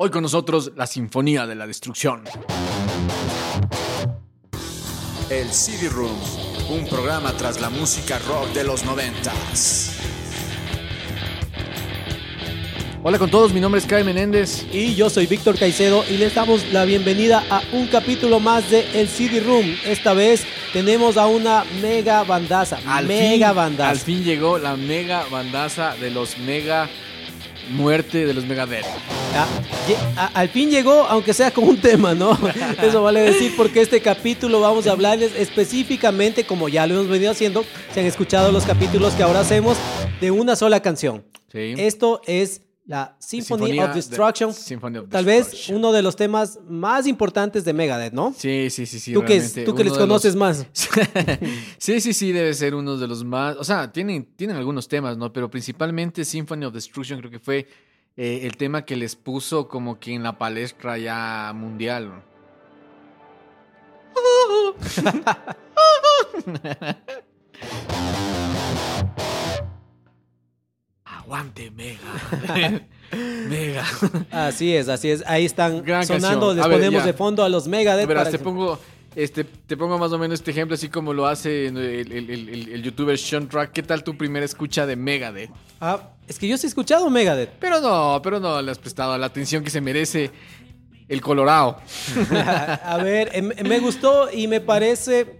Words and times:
Hoy 0.00 0.10
con 0.10 0.22
nosotros 0.22 0.70
la 0.76 0.86
Sinfonía 0.86 1.44
de 1.44 1.56
la 1.56 1.66
Destrucción. 1.66 2.22
El 5.28 5.48
CD 5.48 5.88
Room, 5.88 6.16
un 6.70 6.86
programa 6.86 7.32
tras 7.32 7.60
la 7.60 7.68
música 7.68 8.20
rock 8.20 8.52
de 8.52 8.62
los 8.62 8.84
noventas. 8.84 9.98
Hola 13.02 13.18
con 13.18 13.28
todos, 13.28 13.52
mi 13.52 13.58
nombre 13.58 13.80
es 13.80 13.88
Kai 13.88 14.04
Menéndez. 14.04 14.66
Y 14.72 14.94
yo 14.94 15.10
soy 15.10 15.26
Víctor 15.26 15.58
Caicedo 15.58 16.04
y 16.08 16.16
les 16.16 16.32
damos 16.32 16.72
la 16.72 16.84
bienvenida 16.84 17.42
a 17.50 17.62
un 17.72 17.88
capítulo 17.88 18.38
más 18.38 18.70
de 18.70 19.00
El 19.00 19.08
CD 19.08 19.40
Room. 19.40 19.66
Esta 19.84 20.14
vez 20.14 20.46
tenemos 20.72 21.16
a 21.16 21.26
una 21.26 21.64
mega 21.82 22.22
bandaza. 22.22 22.78
Al 22.86 23.08
mega 23.08 23.48
fin, 23.48 23.56
bandaza. 23.56 23.90
Al 23.90 23.98
fin 23.98 24.22
llegó 24.22 24.58
la 24.58 24.76
mega 24.76 25.24
bandaza 25.28 25.96
de 25.96 26.12
los 26.12 26.38
mega 26.38 26.88
muerte 27.68 28.26
de 28.26 28.34
los 28.34 28.44
Megadeth. 28.46 28.86
Ah, 30.16 30.30
al 30.34 30.48
fin 30.48 30.70
llegó, 30.70 31.04
aunque 31.04 31.32
sea 31.32 31.50
con 31.50 31.64
un 31.64 31.80
tema, 31.80 32.14
¿no? 32.14 32.38
Eso 32.82 33.02
vale 33.02 33.20
decir 33.20 33.54
porque 33.56 33.80
este 33.80 34.00
capítulo 34.00 34.60
vamos 34.60 34.86
a 34.86 34.92
hablarles 34.92 35.32
específicamente, 35.36 36.44
como 36.44 36.68
ya 36.68 36.86
lo 36.86 36.94
hemos 36.94 37.08
venido 37.08 37.30
haciendo, 37.30 37.64
se 37.92 38.00
han 38.00 38.06
escuchado 38.06 38.52
los 38.52 38.64
capítulos 38.64 39.14
que 39.14 39.22
ahora 39.22 39.40
hacemos, 39.40 39.76
de 40.20 40.30
una 40.30 40.56
sola 40.56 40.80
canción. 40.80 41.24
Sí. 41.52 41.74
Esto 41.76 42.20
es 42.26 42.62
la 42.88 43.14
Symphony 43.18 43.58
Sinfonía 43.66 43.84
of 43.84 43.88
de- 43.90 43.94
Destruction. 43.96 44.52
Symphony 44.54 44.98
of 44.98 45.08
Tal 45.10 45.24
vez 45.26 45.68
uno 45.68 45.92
de 45.92 46.00
los 46.00 46.16
temas 46.16 46.58
más 46.68 47.06
importantes 47.06 47.62
de 47.64 47.74
Megadeth, 47.74 48.14
¿no? 48.14 48.34
Sí, 48.36 48.68
sí, 48.70 48.86
sí, 48.86 48.98
sí. 48.98 49.12
tú 49.12 49.22
que, 49.24 49.40
tú 49.64 49.74
que 49.74 49.84
les 49.84 49.92
los- 49.92 49.98
conoces 49.98 50.34
más. 50.34 50.66
sí, 51.78 52.00
sí, 52.00 52.12
sí, 52.14 52.32
debe 52.32 52.54
ser 52.54 52.74
uno 52.74 52.96
de 52.96 53.06
los 53.06 53.22
más. 53.24 53.56
O 53.58 53.64
sea, 53.64 53.92
tienen, 53.92 54.24
tienen 54.34 54.56
algunos 54.56 54.88
temas, 54.88 55.18
¿no? 55.18 55.30
Pero 55.32 55.50
principalmente 55.50 56.24
Symphony 56.24 56.64
of 56.64 56.72
Destruction 56.72 57.18
creo 57.20 57.30
que 57.30 57.38
fue 57.38 57.68
eh, 58.16 58.40
el 58.44 58.56
tema 58.56 58.84
que 58.86 58.96
les 58.96 59.14
puso 59.14 59.68
como 59.68 60.00
que 60.00 60.14
en 60.14 60.22
la 60.22 60.38
palestra 60.38 60.96
ya 60.96 61.52
mundial. 61.54 62.08
¿no? 62.08 62.22
Aguante, 71.28 71.70
Mega. 71.70 72.80
Mega. 73.50 73.84
Así 74.30 74.74
es, 74.74 74.88
así 74.88 75.10
es. 75.10 75.22
Ahí 75.26 75.44
están 75.44 75.84
Gran 75.84 76.06
sonando, 76.06 76.46
canción. 76.48 76.56
les 76.56 76.64
A 76.64 76.68
ponemos 76.70 77.00
ya. 77.02 77.06
de 77.06 77.12
fondo 77.12 77.44
a 77.44 77.50
los 77.50 77.68
Megadeth. 77.68 78.06
Verás, 78.08 78.30
te 78.30 78.38
pongo, 78.38 78.78
este, 79.14 79.44
te 79.44 79.76
pongo 79.76 79.98
más 79.98 80.10
o 80.12 80.18
menos 80.18 80.40
este 80.40 80.52
ejemplo, 80.52 80.74
así 80.74 80.88
como 80.88 81.12
lo 81.12 81.26
hace 81.26 81.66
el, 81.66 81.76
el- 81.76 82.12
el- 82.12 82.30
el- 82.48 82.68
el 82.72 82.82
youtuber 82.82 83.18
Sean 83.18 83.46
Track. 83.46 83.72
¿Qué 83.72 83.82
tal 83.82 84.02
tu 84.02 84.16
primera 84.16 84.46
escucha 84.46 84.86
de 84.86 84.96
Megadeth? 84.96 85.50
Ah, 85.82 86.00
es 86.26 86.38
que 86.38 86.48
yo 86.48 86.56
sí 86.56 86.66
he 86.66 86.68
escuchado 86.70 87.10
Megadeth. 87.10 87.50
Pero 87.60 87.78
no, 87.82 88.20
pero 88.22 88.40
no 88.40 88.62
le 88.62 88.70
has 88.70 88.78
prestado 88.78 89.16
la 89.18 89.26
atención 89.26 89.62
que 89.62 89.68
se 89.68 89.82
merece 89.82 90.30
el 91.08 91.20
Colorado. 91.20 91.78
a 92.84 92.96
ver, 93.02 93.28
em- 93.34 93.52
me 93.66 93.80
gustó 93.80 94.30
y 94.32 94.48
me 94.48 94.62
parece 94.62 95.38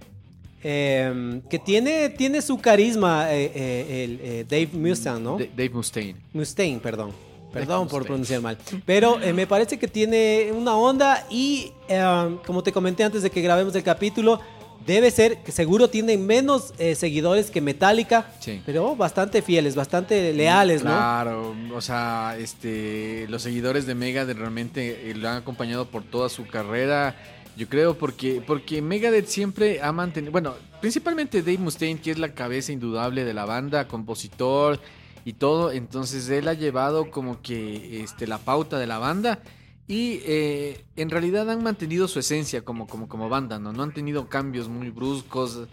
em, 0.62 1.40
que 1.42 1.58
tiene, 1.58 2.08
tiene 2.10 2.42
su 2.42 2.58
carisma 2.58 3.32
eh, 3.32 3.52
eh, 3.54 4.04
el, 4.04 4.20
eh, 4.22 4.44
Dave 4.48 4.68
Mustaine, 4.72 5.20
¿no? 5.20 5.38
Da- 5.38 5.46
Dave 5.56 5.70
Mustaine. 5.70 6.16
Mustaine, 6.32 6.80
perdón. 6.80 7.12
Perdón 7.52 7.88
por 7.88 8.00
Mustaine. 8.00 8.06
pronunciar 8.06 8.40
mal. 8.42 8.58
Pero 8.84 9.20
eh, 9.22 9.32
me 9.32 9.46
parece 9.46 9.78
que 9.78 9.88
tiene 9.88 10.50
una 10.54 10.76
onda 10.76 11.26
y, 11.30 11.72
em, 11.88 12.36
como 12.46 12.62
te 12.62 12.72
comenté 12.72 13.04
antes 13.04 13.22
de 13.22 13.30
que 13.30 13.40
grabemos 13.40 13.74
el 13.74 13.82
capítulo, 13.82 14.40
debe 14.86 15.10
ser 15.10 15.38
que 15.38 15.52
seguro 15.52 15.88
tienen 15.88 16.24
menos 16.26 16.72
eh, 16.78 16.94
seguidores 16.94 17.50
que 17.50 17.60
Metallica, 17.60 18.30
Sí. 18.40 18.62
pero 18.64 18.96
bastante 18.96 19.42
fieles, 19.42 19.74
bastante 19.74 20.32
leales, 20.32 20.82
¿no? 20.82 20.90
Claro, 20.90 21.54
o 21.74 21.80
sea, 21.80 22.36
este, 22.38 23.26
los 23.28 23.42
seguidores 23.42 23.86
de 23.86 23.94
Megadeth 23.94 24.36
realmente 24.38 25.10
eh, 25.10 25.14
lo 25.14 25.28
han 25.28 25.36
acompañado 25.38 25.86
por 25.86 26.04
toda 26.04 26.28
su 26.28 26.46
carrera. 26.46 27.16
Yo 27.58 27.68
creo 27.68 27.98
porque, 27.98 28.40
porque 28.46 28.80
Megadeth 28.80 29.26
siempre 29.26 29.82
ha 29.82 29.90
mantenido, 29.90 30.30
bueno, 30.30 30.54
principalmente 30.80 31.42
Dave 31.42 31.58
Mustaine, 31.58 32.00
que 32.00 32.12
es 32.12 32.18
la 32.18 32.32
cabeza 32.32 32.70
indudable 32.70 33.24
de 33.24 33.34
la 33.34 33.46
banda, 33.46 33.88
compositor 33.88 34.78
y 35.24 35.32
todo, 35.32 35.72
entonces 35.72 36.28
él 36.28 36.46
ha 36.46 36.54
llevado 36.54 37.10
como 37.10 37.42
que 37.42 38.00
este, 38.04 38.28
la 38.28 38.38
pauta 38.38 38.78
de 38.78 38.86
la 38.86 38.98
banda 38.98 39.42
y 39.88 40.20
eh, 40.24 40.84
en 40.94 41.10
realidad 41.10 41.50
han 41.50 41.64
mantenido 41.64 42.06
su 42.06 42.20
esencia 42.20 42.64
como, 42.64 42.86
como, 42.86 43.08
como 43.08 43.28
banda, 43.28 43.58
¿no? 43.58 43.72
No 43.72 43.82
han 43.82 43.92
tenido 43.92 44.28
cambios 44.28 44.68
muy 44.68 44.90
bruscos. 44.90 45.66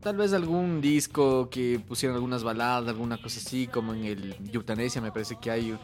Tal 0.00 0.16
vez 0.16 0.32
algún 0.32 0.80
disco 0.80 1.50
que 1.50 1.78
pusieran 1.86 2.14
algunas 2.14 2.42
baladas, 2.42 2.88
alguna 2.88 3.20
cosa 3.20 3.38
así, 3.38 3.66
como 3.66 3.92
en 3.92 4.04
el 4.06 4.36
Eutanasia 4.50 5.02
me 5.02 5.12
parece 5.12 5.36
que 5.38 5.50
hay 5.50 5.78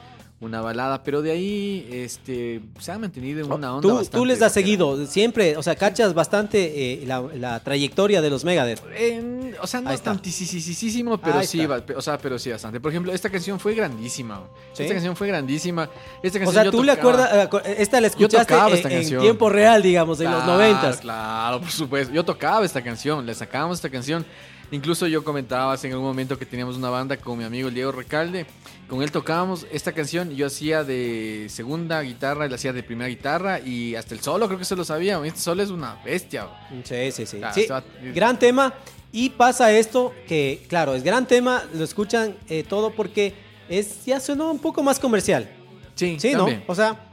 una 0.44 0.60
balada, 0.60 1.02
pero 1.02 1.22
de 1.22 1.32
ahí 1.32 1.88
este 1.90 2.60
se 2.78 2.92
ha 2.92 2.98
mantenido 2.98 3.40
en 3.44 3.50
una 3.52 3.74
onda 3.76 3.82
Tú, 3.88 3.94
bastante 3.96 4.16
tú 4.18 4.24
les 4.24 4.42
has 4.42 4.52
seguido 4.52 5.06
siempre, 5.06 5.56
o 5.56 5.62
sea, 5.62 5.74
cachas 5.74 6.14
bastante 6.14 6.92
eh, 7.02 7.04
la, 7.06 7.22
la 7.36 7.60
trayectoria 7.60 8.20
de 8.20 8.30
los 8.30 8.44
Megadeth. 8.44 8.80
En- 8.96 9.54
o 9.60 9.66
sea, 9.66 9.80
no 9.80 9.90
tantísimo, 9.98 11.18
pero 11.18 11.38
Ahí 11.38 11.46
sí, 11.46 11.60
está. 11.60 11.96
o 11.96 12.02
sea, 12.02 12.18
pero 12.18 12.38
sí 12.38 12.50
bastante. 12.50 12.80
Por 12.80 12.90
ejemplo, 12.90 13.12
esta 13.12 13.30
canción 13.30 13.58
fue 13.60 13.74
grandísima. 13.74 14.42
¿Sí? 14.72 14.82
Esta 14.82 14.94
canción 14.94 15.14
fue 15.16 15.28
grandísima. 15.28 15.88
Esta 16.22 16.38
O 16.38 16.42
canción 16.42 16.54
sea, 16.54 16.64
yo 16.64 16.70
tú 16.72 16.82
le 16.82 16.96
tocaba- 16.96 17.42
acuerdas, 17.44 17.66
eh, 17.66 17.76
esta 17.78 18.00
la 18.00 18.08
escuchaste 18.08 18.52
en, 18.54 18.72
esta 18.74 18.88
en 18.88 18.94
canción. 18.98 19.22
tiempo 19.22 19.48
real, 19.48 19.82
digamos, 19.82 20.18
en 20.20 20.30
los 20.30 20.42
Claro, 20.42 20.52
noventas. 20.52 20.96
Claro, 20.98 21.60
por 21.60 21.70
supuesto. 21.70 22.12
Yo 22.12 22.24
tocaba 22.24 22.64
esta 22.64 22.82
canción, 22.82 23.24
le 23.24 23.34
sacábamos 23.34 23.78
esta 23.78 23.90
canción. 23.90 24.24
Incluso 24.70 25.06
yo 25.06 25.22
comentaba 25.22 25.76
en 25.82 25.92
algún 25.92 26.06
momento 26.06 26.38
que 26.38 26.46
teníamos 26.46 26.76
una 26.76 26.90
banda 26.90 27.16
con 27.16 27.38
mi 27.38 27.44
amigo 27.44 27.70
Diego 27.70 27.92
Recalde. 27.92 28.46
Con 28.88 29.02
él 29.02 29.10
tocábamos 29.10 29.66
esta 29.72 29.92
canción. 29.92 30.30
Yo 30.34 30.46
hacía 30.46 30.84
de 30.84 31.46
segunda 31.48 32.02
guitarra, 32.02 32.46
él 32.46 32.54
hacía 32.54 32.72
de 32.72 32.82
primera 32.82 33.08
guitarra 33.08 33.60
y 33.60 33.94
hasta 33.94 34.14
el 34.14 34.20
solo 34.20 34.46
creo 34.46 34.58
que 34.58 34.64
se 34.64 34.76
lo 34.76 34.84
sabía. 34.84 35.24
Este 35.24 35.40
solo 35.40 35.62
es 35.62 35.70
una 35.70 36.02
bestia. 36.04 36.48
Sí, 36.84 37.10
sí, 37.12 37.26
sí. 37.26 37.40
Sí, 37.54 37.62
se 37.66 37.72
va- 37.72 37.84
Gran 38.14 38.38
tema. 38.38 38.74
Y 39.12 39.30
pasa 39.30 39.70
esto 39.72 40.12
que, 40.26 40.64
claro, 40.68 40.94
es 40.96 41.04
gran 41.04 41.26
tema, 41.28 41.62
lo 41.72 41.84
escuchan 41.84 42.34
eh, 42.48 42.64
todo 42.68 42.90
porque 42.90 43.32
es 43.68 44.04
ya 44.04 44.18
suena 44.18 44.44
un 44.50 44.58
poco 44.58 44.82
más 44.82 44.98
comercial. 44.98 45.48
Sí, 45.94 46.16
Sí, 46.18 46.32
¿no? 46.32 46.48
O 46.66 46.74
sea, 46.74 47.10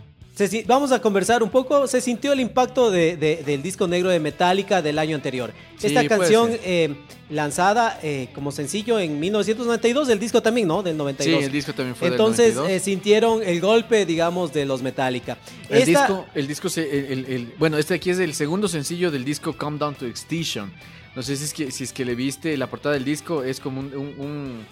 se 0.48 0.64
vamos 0.68 0.92
a 0.92 1.02
conversar 1.02 1.44
un 1.44 1.50
poco. 1.50 1.88
Se 1.88 2.02
sintió 2.02 2.34
el 2.34 2.40
impacto 2.40 2.92
de- 2.92 3.18
de- 3.18 3.44
del 3.46 3.62
disco 3.62 3.88
negro 3.88 4.10
de 4.10 4.20
Metallica 4.20 4.82
del 4.82 5.00
año 5.00 5.16
anterior. 5.16 5.52
Sí, 5.78 5.88
Esta 5.88 6.08
canción 6.08 6.52
eh, 6.64 6.96
lanzada 7.30 8.00
eh, 8.04 8.28
como 8.34 8.52
sencillo 8.52 9.00
en 9.00 9.20
1992, 9.20 10.10
el 10.10 10.20
disco 10.20 10.42
también, 10.42 10.68
¿no? 10.68 10.84
Del 10.84 10.94
Sí, 10.94 10.98
92. 10.98 11.44
el 11.44 11.52
disco 11.52 11.74
también 11.74 11.96
fue 11.96 12.08
Entonces 12.10 12.48
del 12.48 12.56
92. 12.56 12.82
eh, 12.82 12.84
sintieron 12.84 13.44
el 13.44 13.62
golpe, 13.62 14.06
digamos, 14.06 14.54
de 14.54 14.66
los 14.66 14.82
Metallica. 14.82 15.38
El 15.70 15.80
Esta- 15.84 16.08
disco, 16.08 16.26
el 16.36 16.48
disco 16.48 16.70
se- 16.70 16.98
el- 17.00 17.06
el- 17.12 17.26
el- 17.34 17.54
bueno, 17.58 17.78
este 17.78 17.96
aquí 17.96 18.10
es 18.10 18.20
el 18.20 18.34
segundo 18.34 18.68
sencillo 18.68 19.12
del 19.12 19.24
disco 19.26 19.58
Come 19.58 19.78
Down 19.78 19.96
to 19.96 20.06
Extinction. 20.06 20.72
No 21.16 21.22
sé 21.24 21.36
si 21.36 21.44
es 21.44 21.54
que, 21.54 21.72
si 21.72 21.84
es 21.84 21.92
que 21.92 22.06
le 22.06 22.16
viste, 22.16 22.56
la 22.56 22.68
portada 22.70 22.94
del 22.94 23.04
disco 23.04 23.44
es 23.44 23.60
como 23.60 23.82
un, 23.82 23.88
un- 23.96 24.16
un- 24.18 24.66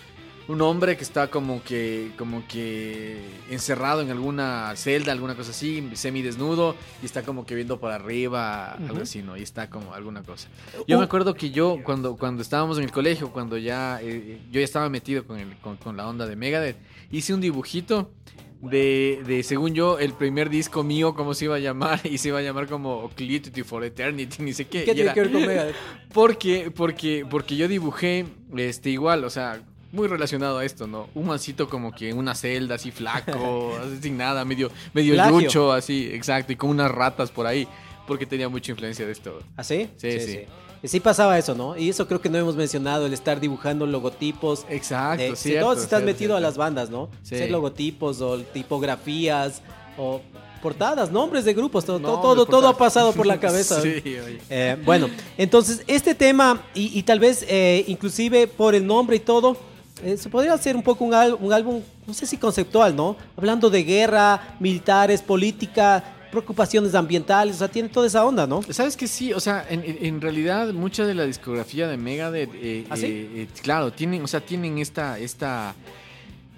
un 0.50 0.62
hombre 0.64 0.98
que 0.98 1.04
está 1.04 1.30
como 1.30 1.64
que, 1.64 2.12
como 2.18 2.44
que 2.48 3.22
encerrado 3.52 4.02
en 4.02 4.10
alguna 4.10 4.74
celda, 4.76 5.12
alguna 5.12 5.36
cosa 5.36 5.52
así, 5.52 5.88
semidesnudo, 5.94 6.76
y 7.04 7.06
está 7.06 7.22
como 7.22 7.46
que 7.46 7.54
viendo 7.54 7.80
para 7.80 7.96
arriba, 7.96 8.72
algo 8.72 9.04
así, 9.04 9.22
¿no? 9.22 9.38
Y 9.38 9.44
está 9.44 9.70
como 9.70 9.94
alguna 9.94 10.24
cosa. 10.24 10.50
Yo 10.88 10.98
Uh. 10.98 11.00
me 11.00 11.06
acuerdo 11.06 11.36
que 11.36 11.52
yo, 11.52 11.78
cuando, 11.84 12.18
cuando 12.18 12.42
estábamos 12.42 12.80
en 12.80 12.86
el 12.86 12.92
colegio, 12.92 13.32
cuando 13.32 13.60
ya, 13.60 14.00
eh, 14.02 14.40
yo 14.50 14.60
ya 14.60 14.66
estaba 14.66 14.90
metido 14.90 15.24
con, 15.24 15.38
el, 15.38 15.56
con, 15.58 15.78
con 15.78 15.96
la 15.96 16.08
onda 16.08 16.26
de 16.26 16.36
Megadeth, 16.36 16.78
hice 17.12 17.36
un 17.36 17.42
dibujito 17.42 18.12
de, 18.60 19.22
de, 19.28 19.44
según 19.44 19.76
yo, 19.76 20.00
el 20.00 20.14
primer 20.14 20.50
disco 20.50 20.84
mío, 20.84 21.14
cómo 21.14 21.36
se 21.36 21.46
iba 21.46 21.58
a 21.58 21.60
llamar, 21.60 22.02
y 22.06 22.18
se 22.18 22.30
iba 22.30 22.40
a 22.40 22.42
llamar 22.42 22.66
como 22.66 23.04
Occludity 23.04 23.62
for 23.62 23.84
Eternity, 23.84 24.42
ni 24.42 24.54
sé 24.54 24.66
qué. 24.66 24.84
¿Qué 24.84 24.96
tiene 24.96 25.14
que 25.14 25.22
ver 25.22 25.32
con 25.32 25.46
Megadeth? 25.46 25.76
Porque, 26.12 26.72
porque, 26.72 27.24
porque 27.30 27.56
yo 27.56 27.68
dibujé, 27.68 28.26
este, 28.58 28.90
igual, 28.90 29.24
o 29.26 29.30
sea, 29.30 29.62
muy 29.92 30.08
relacionado 30.08 30.60
a 30.60 30.66
esto, 30.66 30.88
¿no? 30.88 31.08
Un 31.16 31.28
mancito 31.28 31.68
como 31.70 31.92
que 31.92 32.10
en 32.10 32.18
una 32.18 32.36
celda, 32.36 32.76
así 32.76 32.92
flaco, 32.92 33.78
así 33.84 34.00
sin 34.02 34.18
nada, 34.18 34.46
medio, 34.46 34.70
medio 34.94 35.14
Plagio. 35.16 35.40
lucho, 35.40 35.72
así, 35.72 36.10
exacto, 36.14 36.54
y 36.54 36.56
con 36.56 36.70
unas 36.70 36.92
ratas 36.92 37.32
por 37.32 37.48
ahí, 37.48 37.68
porque 38.08 38.26
tenía 38.26 38.50
mucha 38.50 38.72
influencia 38.72 39.06
de 39.06 39.12
esto. 39.12 39.40
¿Ah, 39.58 39.64
sí? 39.64 39.90
Sí, 39.98 40.20
sí. 40.20 40.40
Sí 40.82 41.02
pasaba 41.02 41.38
eso, 41.38 41.56
¿no? 41.56 41.76
Y 41.76 41.90
eso 41.90 42.08
creo 42.08 42.22
que 42.22 42.30
no 42.30 42.38
hemos 42.38 42.56
mencionado, 42.56 43.06
el 43.06 43.12
estar 43.14 43.42
dibujando 43.42 43.86
logotipos. 43.86 44.66
Exacto, 44.70 45.22
de- 45.24 45.36
cierto, 45.36 45.66
todos 45.66 45.78
estás 45.84 46.00
cierto, 46.00 46.06
metido 46.06 46.34
a 46.36 46.40
cierto. 46.40 46.48
las 46.50 46.58
bandas, 46.58 46.90
¿no? 46.90 47.10
Sí. 47.22 47.36
Hacer 47.36 47.52
logotipos 47.52 48.22
o 48.22 48.38
tipografías 48.40 49.62
o 49.98 50.22
portadas, 50.62 51.12
nombres 51.12 51.46
de 51.46 51.54
grupos, 51.54 51.86
todo, 51.86 52.00
todo, 52.00 52.12
Nombres, 52.12 52.34
todo, 52.34 52.46
todo 52.46 52.68
ha 52.70 52.78
pasado 52.78 53.12
por 53.14 53.26
la 53.26 53.40
cabeza. 53.40 53.82
sí, 53.82 53.90
oye. 54.06 54.40
Eh, 54.50 54.78
bueno, 54.86 55.10
entonces 55.38 55.84
este 55.88 56.16
tema, 56.16 56.62
y, 56.74 56.98
y 56.98 57.04
tal 57.04 57.20
vez 57.20 57.46
eh, 57.48 57.84
inclusive 57.88 58.48
por 58.48 58.76
el 58.76 58.86
nombre 58.86 59.18
y 59.18 59.20
todo, 59.20 59.58
eh, 60.04 60.18
se 60.18 60.30
podría 60.30 60.54
hacer 60.54 60.76
un 60.76 60.84
poco 60.84 61.04
un, 61.06 61.14
un 61.40 61.54
álbum, 61.54 61.82
no 62.08 62.14
sé 62.14 62.26
si 62.26 62.38
conceptual, 62.38 62.96
¿no? 62.96 63.16
Hablando 63.38 63.70
de 63.70 63.84
guerra, 63.84 64.56
militares, 64.60 65.22
política, 65.22 66.04
preocupaciones 66.32 66.94
ambientales, 66.96 67.56
o 67.56 67.60
sea, 67.60 67.68
tiene 67.68 67.90
toda 67.90 68.06
esa 68.06 68.24
onda, 68.24 68.46
¿no? 68.46 68.62
¿Sabes 68.70 68.96
que 68.96 69.08
sí? 69.08 69.34
O 69.34 69.40
sea, 69.40 69.66
en, 69.70 70.22
realidad 70.22 70.72
mucha 70.74 71.06
de 71.06 71.16
la 71.16 71.24
discografía 71.26 71.88
de 71.88 71.98
Megadeth, 71.98 72.52
eh, 72.54 72.86
¿Ah, 72.90 72.96
sí? 72.98 73.06
eh, 73.08 73.30
eh, 73.34 73.48
claro, 73.64 73.92
tienen, 73.92 74.24
o 74.24 74.28
sea, 74.28 74.40
tienen 74.40 74.78
esta, 74.78 75.18
esta, 75.18 75.74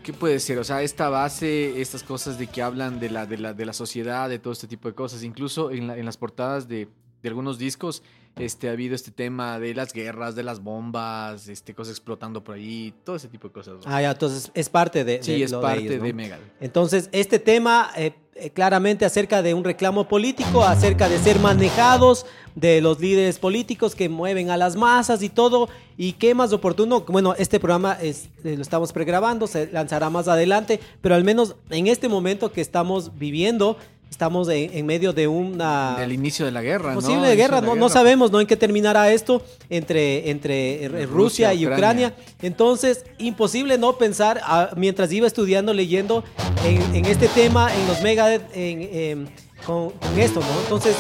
¿qué 0.03 0.11
puede 0.11 0.39
ser? 0.41 0.57
O 0.59 0.63
sea, 0.65 0.81
esta 0.81 1.07
base, 1.09 1.79
estas 1.81 2.03
cosas 2.03 2.37
de 2.37 2.47
que 2.47 2.61
hablan 2.61 2.99
de 2.99 3.09
la, 3.11 3.25
de 3.25 3.37
la, 3.37 3.53
de 3.53 3.65
la 3.65 3.71
sociedad, 3.73 4.27
de 4.27 4.39
todo 4.39 4.51
este 4.51 4.67
tipo 4.67 4.89
de 4.89 4.93
cosas. 4.93 5.23
Incluso 5.23 5.71
en, 5.71 5.87
la- 5.87 5.97
en 5.97 6.05
las 6.05 6.17
portadas 6.17 6.67
de, 6.67 6.89
de 7.23 7.29
algunos 7.29 7.57
discos, 7.57 8.03
este, 8.37 8.69
ha 8.69 8.71
habido 8.71 8.95
este 8.95 9.11
tema 9.11 9.59
de 9.59 9.73
las 9.75 9.93
guerras, 9.93 10.35
de 10.35 10.43
las 10.43 10.63
bombas, 10.63 11.47
este, 11.47 11.73
cosas 11.73 11.91
explotando 11.91 12.43
por 12.43 12.55
ahí, 12.55 12.93
todo 13.03 13.15
ese 13.15 13.27
tipo 13.27 13.47
de 13.47 13.53
cosas. 13.53 13.73
¿no? 13.75 13.79
Ah, 13.85 14.01
ya, 14.01 14.11
entonces 14.11 14.51
es 14.53 14.69
parte 14.69 15.03
de, 15.03 15.21
sí, 15.21 15.33
de 15.33 15.43
es 15.43 15.51
lo 15.51 15.61
parte 15.61 15.81
ellos, 15.81 15.97
¿no? 15.97 16.03
de 16.03 16.13
Megadeth. 16.13 16.51
Entonces, 16.59 17.09
este 17.11 17.39
tema 17.39 17.91
eh, 17.95 18.13
eh, 18.35 18.49
claramente 18.49 19.05
acerca 19.05 19.41
de 19.41 19.53
un 19.53 19.63
reclamo 19.63 20.07
político, 20.07 20.63
acerca 20.63 21.09
de 21.09 21.19
ser 21.19 21.39
manejados 21.39 22.25
de 22.55 22.81
los 22.81 22.99
líderes 22.99 23.39
políticos 23.39 23.93
que 23.93 24.09
mueven 24.09 24.49
a 24.49 24.57
las 24.57 24.75
masas 24.75 25.21
y 25.21 25.29
todo. 25.29 25.69
Y 25.97 26.13
qué 26.13 26.33
más 26.33 26.53
oportuno, 26.53 27.01
bueno, 27.07 27.35
este 27.37 27.59
programa 27.59 27.97
es, 28.01 28.29
eh, 28.43 28.55
lo 28.55 28.61
estamos 28.61 28.93
pregrabando, 28.93 29.47
se 29.47 29.69
lanzará 29.71 30.09
más 30.09 30.27
adelante, 30.27 30.79
pero 31.01 31.15
al 31.15 31.23
menos 31.23 31.55
en 31.69 31.87
este 31.87 32.07
momento 32.07 32.51
que 32.51 32.61
estamos 32.61 33.17
viviendo, 33.19 33.77
estamos 34.11 34.47
en, 34.49 34.69
en 34.77 34.85
medio 34.85 35.13
de 35.13 35.27
una 35.27 35.95
Del 35.97 36.11
inicio 36.11 36.45
de 36.45 36.51
la 36.51 36.61
guerra, 36.61 36.89
¿no? 36.89 36.95
posible 36.95 37.19
Inicio 37.29 37.37
guerra, 37.37 37.61
no, 37.61 37.75
no 37.75 37.89
sabemos 37.89 38.31
¿no? 38.31 38.39
en 38.41 38.45
qué 38.45 38.55
terminará 38.57 39.11
esto 39.11 39.41
entre, 39.69 40.29
entre 40.29 40.87
Rusia, 40.89 41.07
Rusia, 41.07 41.53
y 41.55 41.65
Ucrania. 41.65 42.07
Ucrania. 42.09 42.35
Entonces, 42.41 43.05
imposible 43.17 43.77
no 43.77 43.97
pensar, 43.97 44.41
ah, 44.43 44.69
mientras 44.75 45.11
iba 45.11 45.25
estudiando, 45.25 45.73
leyendo 45.73 46.23
en, 46.65 46.95
en 46.95 47.05
este 47.05 47.27
tema, 47.29 47.73
en 47.73 47.87
los 47.87 48.01
Megadeth, 48.01 48.43
en, 48.53 49.29
con, 49.65 49.91
con 49.91 50.19
esto, 50.19 50.39
¿no? 50.41 50.61
Entonces, 50.63 50.95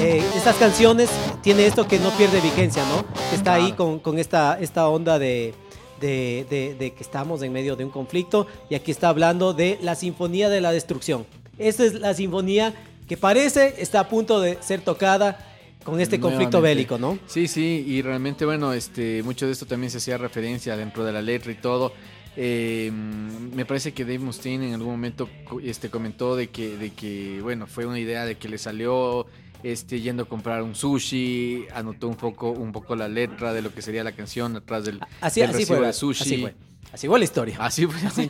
eh, 0.00 0.22
estas 0.34 0.56
canciones 0.56 1.08
tiene 1.42 1.66
esto 1.66 1.86
que 1.86 1.98
no 2.00 2.10
pierde 2.10 2.40
vigencia, 2.40 2.82
¿no? 2.88 3.04
Está 3.34 3.54
ahí 3.54 3.72
con, 3.72 4.00
con 4.00 4.18
esta, 4.18 4.58
esta 4.60 4.88
onda 4.88 5.18
de, 5.18 5.54
de, 6.00 6.44
de- 6.50 6.74
de 6.74 6.92
que 6.92 7.02
estamos 7.02 7.42
en 7.42 7.52
medio 7.52 7.76
de 7.76 7.84
un 7.84 7.90
conflicto 7.90 8.46
y 8.68 8.74
aquí 8.74 8.90
está 8.90 9.08
hablando 9.08 9.52
de 9.54 9.78
la 9.82 9.94
Sinfonía 9.94 10.48
de 10.48 10.60
la 10.60 10.72
Destrucción. 10.72 11.24
Esta 11.58 11.84
es 11.84 11.94
la 11.94 12.14
sinfonía 12.14 12.74
que 13.08 13.16
parece 13.16 13.74
está 13.78 14.00
a 14.00 14.08
punto 14.08 14.40
de 14.40 14.58
ser 14.62 14.80
tocada 14.80 15.38
con 15.84 16.00
este 16.00 16.18
conflicto 16.18 16.58
Nuevamente. 16.58 16.74
bélico, 16.90 16.98
¿no? 16.98 17.18
Sí, 17.28 17.46
sí, 17.46 17.84
y 17.86 18.02
realmente, 18.02 18.44
bueno, 18.44 18.72
este, 18.72 19.22
mucho 19.22 19.46
de 19.46 19.52
esto 19.52 19.66
también 19.66 19.90
se 19.90 19.98
hacía 19.98 20.18
referencia 20.18 20.76
dentro 20.76 21.04
de 21.04 21.12
la 21.12 21.22
letra 21.22 21.52
y 21.52 21.54
todo. 21.54 21.92
Eh, 22.36 22.90
me 22.92 23.64
parece 23.64 23.92
que 23.94 24.04
Dave 24.04 24.18
Mustaine 24.18 24.66
en 24.68 24.74
algún 24.74 24.90
momento 24.90 25.28
este, 25.62 25.88
comentó 25.88 26.34
de 26.36 26.48
que, 26.48 26.76
de 26.76 26.90
que, 26.90 27.38
bueno, 27.40 27.66
fue 27.68 27.86
una 27.86 27.98
idea 28.00 28.26
de 28.26 28.34
que 28.34 28.48
le 28.48 28.58
salió 28.58 29.26
este, 29.62 30.00
yendo 30.00 30.24
a 30.24 30.26
comprar 30.28 30.62
un 30.62 30.74
sushi, 30.74 31.64
anotó 31.72 32.08
un 32.08 32.16
poco, 32.16 32.50
un 32.50 32.72
poco 32.72 32.94
la 32.96 33.08
letra 33.08 33.54
de 33.54 33.62
lo 33.62 33.72
que 33.72 33.80
sería 33.80 34.02
la 34.04 34.12
canción 34.12 34.56
atrás 34.56 34.84
del, 34.84 35.00
Así, 35.20 35.40
del 35.40 35.50
así 35.50 35.58
recibo 35.60 35.78
fue, 35.78 35.86
de 35.86 35.92
sushi. 35.92 36.22
así 36.22 36.40
fue. 36.42 36.54
Así 36.92 37.06
fue 37.08 37.18
la 37.18 37.24
historia. 37.24 37.56
Así 37.60 37.86
fue. 37.86 38.00
Así 38.06 38.28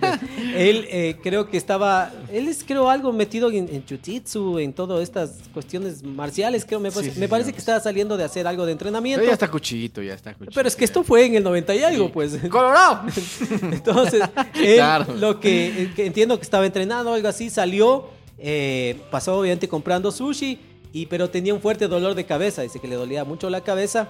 él 0.54 0.86
eh, 0.90 1.16
creo 1.22 1.48
que 1.48 1.56
estaba, 1.56 2.12
él 2.32 2.48
es 2.48 2.64
creo 2.64 2.90
algo 2.90 3.12
metido 3.12 3.48
en, 3.50 3.68
en 3.68 3.84
jiu-jitsu, 3.86 4.60
en 4.60 4.72
todas 4.72 5.02
estas 5.02 5.34
cuestiones 5.54 6.02
marciales, 6.02 6.64
creo, 6.64 6.80
me, 6.80 6.90
parece- 6.90 7.10
Sí, 7.10 7.14
sí, 7.14 7.20
me 7.20 7.26
sí, 7.26 7.30
parece 7.30 7.50
no, 7.50 7.54
que 7.54 7.60
estaba 7.60 7.78
saliendo 7.80 8.16
de 8.16 8.24
hacer 8.24 8.46
algo 8.46 8.66
de 8.66 8.72
entrenamiento. 8.72 9.20
Pero 9.20 9.28
ya 9.28 9.34
está 9.34 9.48
cuchito, 9.50 10.02
ya 10.02 10.14
está 10.14 10.34
cuchito. 10.34 10.52
Pero 10.54 10.66
es 10.68 10.74
que 10.74 10.84
esto 10.84 11.04
fue 11.04 11.26
en 11.26 11.36
el 11.36 11.42
90 11.44 11.74
y 11.74 11.82
algo, 11.84 12.06
Sí. 12.06 12.10
pues. 12.12 12.36
¡Colorado! 12.50 13.02
Entonces, 13.62 14.22
él, 14.54 14.76
Claro. 14.76 15.14
lo 15.14 15.38
que, 15.40 15.82
eh, 15.82 15.92
que 15.94 16.06
entiendo 16.06 16.36
que 16.38 16.42
estaba 16.42 16.66
entrenando 16.66 17.10
o 17.10 17.14
algo 17.14 17.28
así, 17.28 17.50
salió, 17.50 18.08
eh, 18.38 18.96
pasó 19.10 19.38
obviamente 19.38 19.68
comprando 19.68 20.10
sushi, 20.10 20.58
y, 20.92 21.06
pero 21.06 21.28
tenía 21.30 21.52
un 21.54 21.60
fuerte 21.60 21.88
dolor 21.88 22.14
de 22.14 22.24
cabeza, 22.24 22.62
dice 22.62 22.80
que 22.80 22.88
le 22.88 22.94
dolía 22.96 23.24
mucho 23.24 23.50
la 23.50 23.60
cabeza, 23.60 24.08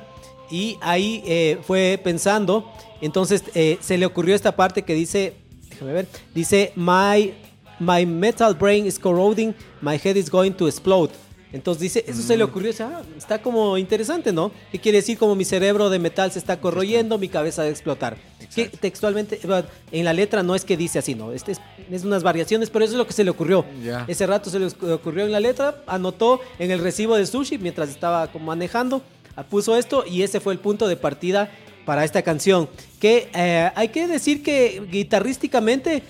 y 0.51 0.79
ahí 0.81 1.23
eh, 1.27 1.59
fue 1.63 2.01
pensando, 2.03 2.71
entonces 3.01 3.43
eh, 3.55 3.79
se 3.81 3.99
le 3.99 4.07
ocurrió 4.07 4.35
esta 4.35 4.55
parte 4.55 4.83
que 4.83 4.95
dice, 4.95 5.35
déjame 5.71 5.93
ver, 5.93 6.09
dice, 6.35 6.73
my, 6.77 7.33
my 7.79 8.07
metal 8.07 8.55
brain 8.55 8.87
is 8.87 8.99
corroding, 8.99 9.55
my 9.81 9.99
head 10.03 10.17
is 10.17 10.31
going 10.31 10.53
to 10.53 10.67
explode. 10.67 11.11
Entonces 11.53 11.81
dice, 11.81 12.05
eso 12.07 12.21
se 12.23 12.37
le 12.37 12.45
ocurrió, 12.45 12.71
dice, 12.71 12.83
ah, 12.83 13.03
está 13.17 13.41
como 13.41 13.79
interesante, 13.79 14.33
¿no? 14.33 14.51
¿Qué 14.73 14.79
quiere 14.79 14.99
decir? 14.99 15.17
Como 15.17 15.35
mi 15.35 15.45
cerebro 15.45 15.89
de 15.89 15.99
metal 15.99 16.31
se 16.31 16.39
está 16.39 16.61
corroyendo, 16.61 17.19
mi 17.19 17.29
cabeza 17.29 17.63
va 17.63 17.69
a 17.69 17.71
explotar. 17.71 18.17
Que 18.55 18.69
textualmente, 18.69 19.41
eh, 19.43 19.63
en 19.93 20.05
la 20.05 20.13
letra 20.13 20.43
no 20.43 20.55
es 20.55 20.65
que 20.65 20.77
dice 20.77 20.99
así, 20.99 21.15
no, 21.15 21.33
este 21.33 21.53
es, 21.53 21.61
es 21.91 22.05
unas 22.05 22.23
variaciones, 22.23 22.69
pero 22.69 22.85
eso 22.85 22.95
es 22.95 22.99
lo 22.99 23.07
que 23.07 23.13
se 23.13 23.25
le 23.25 23.31
ocurrió. 23.31 23.65
Ya. 23.83 24.05
Ese 24.09 24.27
rato 24.27 24.51
se 24.51 24.59
le 24.59 24.67
ocurrió 24.93 25.25
en 25.25 25.33
la 25.33 25.41
letra, 25.41 25.83
anotó 25.87 26.41
en 26.59 26.71
el 26.73 26.81
recibo 26.81 27.17
de 27.17 27.25
sushi 27.25 27.59
mientras 27.59 27.89
estaba 27.89 28.27
como 28.27 28.47
manejando, 28.47 29.01
puso 29.45 29.77
esto 29.77 30.05
y 30.07 30.23
ese 30.23 30.41
fue 30.41 30.53
el 30.53 30.59
punto 30.59 30.89
de 30.89 30.97
partida 30.97 31.51
para 31.85 32.05
esta 32.05 32.23
canción. 32.23 32.69
Que 33.01 33.29
eh, 33.35 33.71
hay 33.75 33.89
que 33.89 34.07
decir 34.07 34.43
que 34.43 34.83
guitarrísticamente 34.91 36.03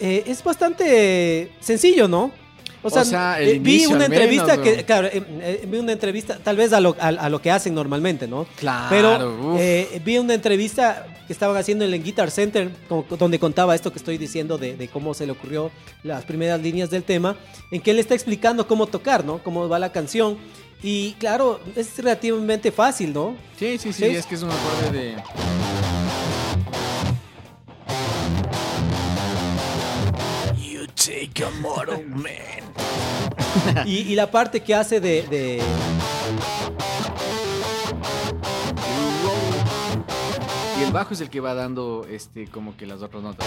eh, 0.00 0.24
es 0.26 0.42
bastante 0.42 1.50
sencillo, 1.60 2.08
¿no? 2.08 2.30
O 2.82 2.90
sea, 2.90 3.40
eh, 3.40 3.58
vi 3.58 3.86
una 3.86 4.04
entrevista 4.04 4.56
menos, 4.56 4.84
que, 4.84 4.84
eh, 4.88 5.64
vi 5.66 5.78
una 5.78 5.90
entrevista, 5.90 6.38
tal 6.38 6.56
vez 6.56 6.72
a 6.72 6.80
lo, 6.80 6.94
a, 7.00 7.08
a 7.08 7.28
lo 7.28 7.42
que 7.42 7.50
hacen 7.50 7.74
normalmente, 7.74 8.28
¿no? 8.28 8.46
Claro, 8.56 8.86
Pero 8.90 9.56
vi 10.04 10.18
una 10.18 10.34
entrevista 10.34 11.04
que 11.26 11.32
estaban 11.32 11.56
haciendo 11.56 11.84
en 11.84 11.92
el 11.92 12.02
Guitar 12.04 12.30
Center, 12.30 12.70
donde 13.18 13.40
contaba 13.40 13.74
esto 13.74 13.90
que 13.90 13.98
estoy 13.98 14.18
diciendo 14.18 14.56
de, 14.56 14.76
de 14.76 14.86
cómo 14.86 15.14
se 15.14 15.26
le 15.26 15.32
ocurrió 15.32 15.72
las 16.04 16.24
primeras 16.24 16.60
líneas 16.60 16.88
del 16.88 17.02
tema, 17.02 17.36
en 17.72 17.80
que 17.80 17.90
él 17.90 17.98
está 17.98 18.14
explicando 18.14 18.68
cómo 18.68 18.86
tocar, 18.86 19.24
¿no? 19.24 19.42
Cómo 19.42 19.68
va 19.68 19.80
la 19.80 19.90
canción. 19.90 20.38
Y 20.82 21.12
claro, 21.14 21.60
es 21.74 21.96
relativamente 21.96 22.70
fácil, 22.70 23.12
¿no? 23.12 23.36
Sí, 23.58 23.78
sí, 23.78 23.92
sí, 23.92 24.04
Sí. 24.10 24.16
es 24.16 24.26
que 24.26 24.34
es 24.36 24.42
un 24.42 24.50
acorde 24.50 24.90
de... 24.92 25.16
You 30.56 30.86
take 30.94 31.44
a 31.44 31.50
mortal 31.60 32.04
man. 32.06 32.64
Y, 33.86 33.98
y 34.12 34.14
la 34.14 34.30
parte 34.30 34.60
que 34.62 34.74
hace 34.74 35.00
de, 35.00 35.22
de- 35.22 35.62
Y 40.78 40.82
el 40.82 40.92
bajo 40.92 41.14
es 41.14 41.20
el 41.20 41.30
que 41.30 41.40
va 41.40 41.54
dando 41.54 42.06
este 42.10 42.46
como 42.48 42.76
que 42.76 42.86
las 42.86 43.00
otras 43.02 43.22
notas. 43.22 43.46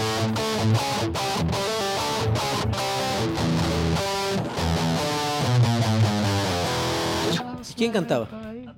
¿Quién 7.80 7.94
cantaba? 7.94 8.28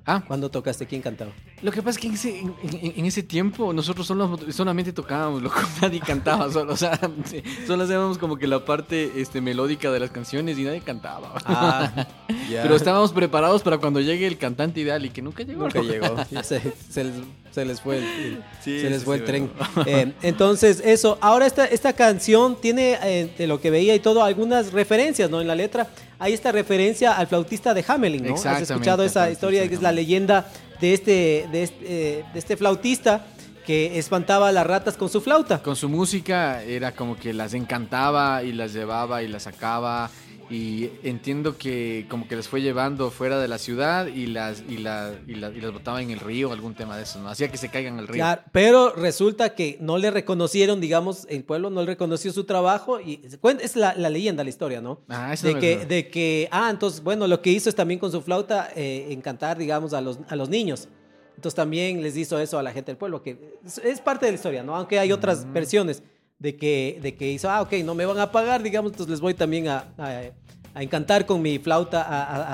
Ah, 0.04 0.22
Cuando 0.26 0.50
tocaste, 0.50 0.86
¿quién 0.86 1.00
cantaba? 1.00 1.30
lo 1.62 1.70
que 1.70 1.80
pasa 1.80 1.90
es 1.90 1.98
que 1.98 2.08
en 2.08 2.14
ese, 2.14 2.40
en, 2.40 2.54
en- 2.72 2.92
en 2.96 3.04
ese 3.06 3.22
tiempo 3.22 3.72
nosotros 3.72 4.04
solo, 4.04 4.36
solamente 4.50 4.92
tocábamos, 4.92 5.42
loco, 5.42 5.60
nadie 5.80 6.00
cantaba 6.00 6.50
solo, 6.50 6.72
o 6.72 6.76
sea, 6.76 6.98
solo 7.68 7.84
hacíamos 7.84 8.18
como 8.18 8.36
que 8.36 8.48
la 8.48 8.64
parte 8.64 9.12
este, 9.16 9.40
melódica 9.40 9.92
de 9.92 10.00
las 10.00 10.10
canciones 10.10 10.58
y 10.58 10.64
nadie 10.64 10.80
cantaba. 10.80 11.32
Ah. 11.44 12.06
Pero 12.50 12.74
estábamos 12.76 13.12
preparados 13.12 13.62
para 13.62 13.78
cuando 13.78 14.00
llegue 14.00 14.26
el 14.26 14.36
cantante 14.38 14.80
ideal 14.80 15.04
y 15.04 15.10
que 15.10 15.22
nunca 15.22 15.42
llegó. 15.44 15.62
Nunca 15.64 15.80
llegó. 15.82 16.16
se, 16.42 16.60
se 16.90 17.04
les, 17.04 17.14
se 17.50 17.64
les 17.64 17.80
fue 17.80 17.98
el, 17.98 18.04
el- 18.04 18.44
Sí, 18.62 18.80
se 18.80 18.90
les 18.90 19.00
sí, 19.00 19.04
fue 19.04 19.16
sí, 19.16 19.20
el 19.22 19.26
tren. 19.26 19.50
bueno. 19.74 19.90
Eh, 19.90 20.12
entonces, 20.22 20.80
eso. 20.84 21.18
Ahora 21.20 21.46
esta, 21.46 21.64
esta 21.66 21.92
canción 21.92 22.56
tiene, 22.60 22.98
eh, 23.02 23.32
de 23.38 23.46
lo 23.46 23.60
que 23.60 23.70
veía 23.70 23.94
y 23.94 24.00
todo, 24.00 24.22
algunas 24.24 24.72
referencias, 24.72 25.30
¿no? 25.30 25.40
En 25.40 25.46
la 25.46 25.54
letra. 25.54 25.88
Hay 26.18 26.32
esta 26.32 26.52
referencia 26.52 27.16
al 27.16 27.26
flautista 27.26 27.74
de 27.74 27.84
Hamelin, 27.86 28.24
¿no? 28.26 28.34
¿Has 28.34 28.62
escuchado 28.62 29.02
esa 29.04 29.30
historia 29.30 29.62
de 29.62 29.68
que 29.68 29.74
es 29.74 29.82
la 29.82 29.91
Leyenda 29.92 30.50
de 30.80 30.94
este, 30.94 31.48
de 31.52 31.62
este, 31.62 31.84
de 31.84 32.38
este 32.38 32.56
flautista 32.56 33.26
que 33.66 33.98
espantaba 33.98 34.48
a 34.48 34.52
las 34.52 34.66
ratas 34.66 34.96
con 34.96 35.08
su 35.08 35.20
flauta. 35.20 35.62
Con 35.62 35.76
su 35.76 35.88
música 35.88 36.62
era 36.62 36.92
como 36.92 37.16
que 37.16 37.32
las 37.32 37.54
encantaba 37.54 38.42
y 38.42 38.52
las 38.52 38.72
llevaba 38.72 39.22
y 39.22 39.28
las 39.28 39.44
sacaba. 39.44 40.10
Y 40.52 40.90
entiendo 41.02 41.56
que 41.56 42.04
como 42.10 42.28
que 42.28 42.36
las 42.36 42.46
fue 42.46 42.60
llevando 42.60 43.10
fuera 43.10 43.40
de 43.40 43.48
la 43.48 43.56
ciudad 43.56 44.06
y 44.06 44.26
las, 44.26 44.62
y, 44.68 44.76
la- 44.76 45.14
y, 45.26 45.34
la- 45.36 45.48
y 45.50 45.60
las 45.62 45.72
botaba 45.72 46.02
en 46.02 46.10
el 46.10 46.20
río, 46.20 46.52
algún 46.52 46.74
tema 46.74 46.96
de 46.96 47.04
eso, 47.04 47.20
¿no? 47.20 47.30
Hacía 47.30 47.50
que 47.50 47.56
se 47.56 47.70
caigan 47.70 47.98
al 47.98 48.06
río. 48.06 48.16
Claro, 48.16 48.42
pero 48.52 48.92
resulta 48.92 49.54
que 49.54 49.78
no 49.80 49.96
le 49.96 50.10
reconocieron, 50.10 50.78
digamos, 50.80 51.26
el 51.30 51.42
pueblo 51.44 51.70
no 51.70 51.80
le 51.80 51.86
reconoció 51.86 52.32
su 52.32 52.44
trabajo 52.44 53.00
y 53.00 53.22
es 53.60 53.76
la, 53.76 53.94
la 53.94 54.10
leyenda, 54.10 54.44
la 54.44 54.50
historia, 54.50 54.82
¿no? 54.82 55.00
Ah, 55.08 55.32
eso 55.32 55.46
de 55.46 55.54
no 55.54 55.56
me 55.56 55.60
que, 55.62 55.72
acuerdo. 55.72 55.88
de 55.88 56.08
que, 56.10 56.48
ah, 56.50 56.68
entonces, 56.70 57.02
bueno, 57.02 57.26
lo 57.26 57.40
que 57.40 57.50
hizo 57.50 57.70
es 57.70 57.74
también 57.74 57.98
con 57.98 58.12
su 58.12 58.20
flauta 58.20 58.70
eh, 58.76 59.06
encantar, 59.10 59.56
digamos, 59.56 59.94
a 59.94 60.02
los, 60.02 60.18
a 60.28 60.36
los 60.36 60.50
niños. 60.50 60.88
Entonces 61.34 61.56
también 61.56 62.02
les 62.02 62.14
hizo 62.16 62.38
eso 62.38 62.58
a 62.58 62.62
la 62.62 62.72
gente 62.72 62.90
del 62.92 62.98
pueblo, 62.98 63.22
que 63.22 63.56
es, 63.64 63.78
es 63.78 64.00
parte 64.02 64.26
de 64.26 64.32
la 64.32 64.36
historia, 64.36 64.62
¿no? 64.62 64.76
Aunque 64.76 64.98
hay 64.98 65.12
otras 65.12 65.46
Mm. 65.46 65.52
versiones 65.54 66.02
de 66.42 66.56
que, 66.56 66.98
de 67.00 67.14
que 67.14 67.30
hizo, 67.30 67.48
ah, 67.50 67.62
ok, 67.62 67.72
no 67.84 67.94
me 67.94 68.04
van 68.04 68.18
a 68.18 68.30
pagar, 68.32 68.62
digamos, 68.62 68.92
entonces 68.92 69.10
les 69.12 69.20
voy 69.20 69.32
también 69.34 69.68
a, 69.68 69.84
a- 69.96 70.22
a 70.74 70.82
encantar 70.82 71.26
con 71.26 71.42
mi 71.42 71.58
flauta 71.58 72.00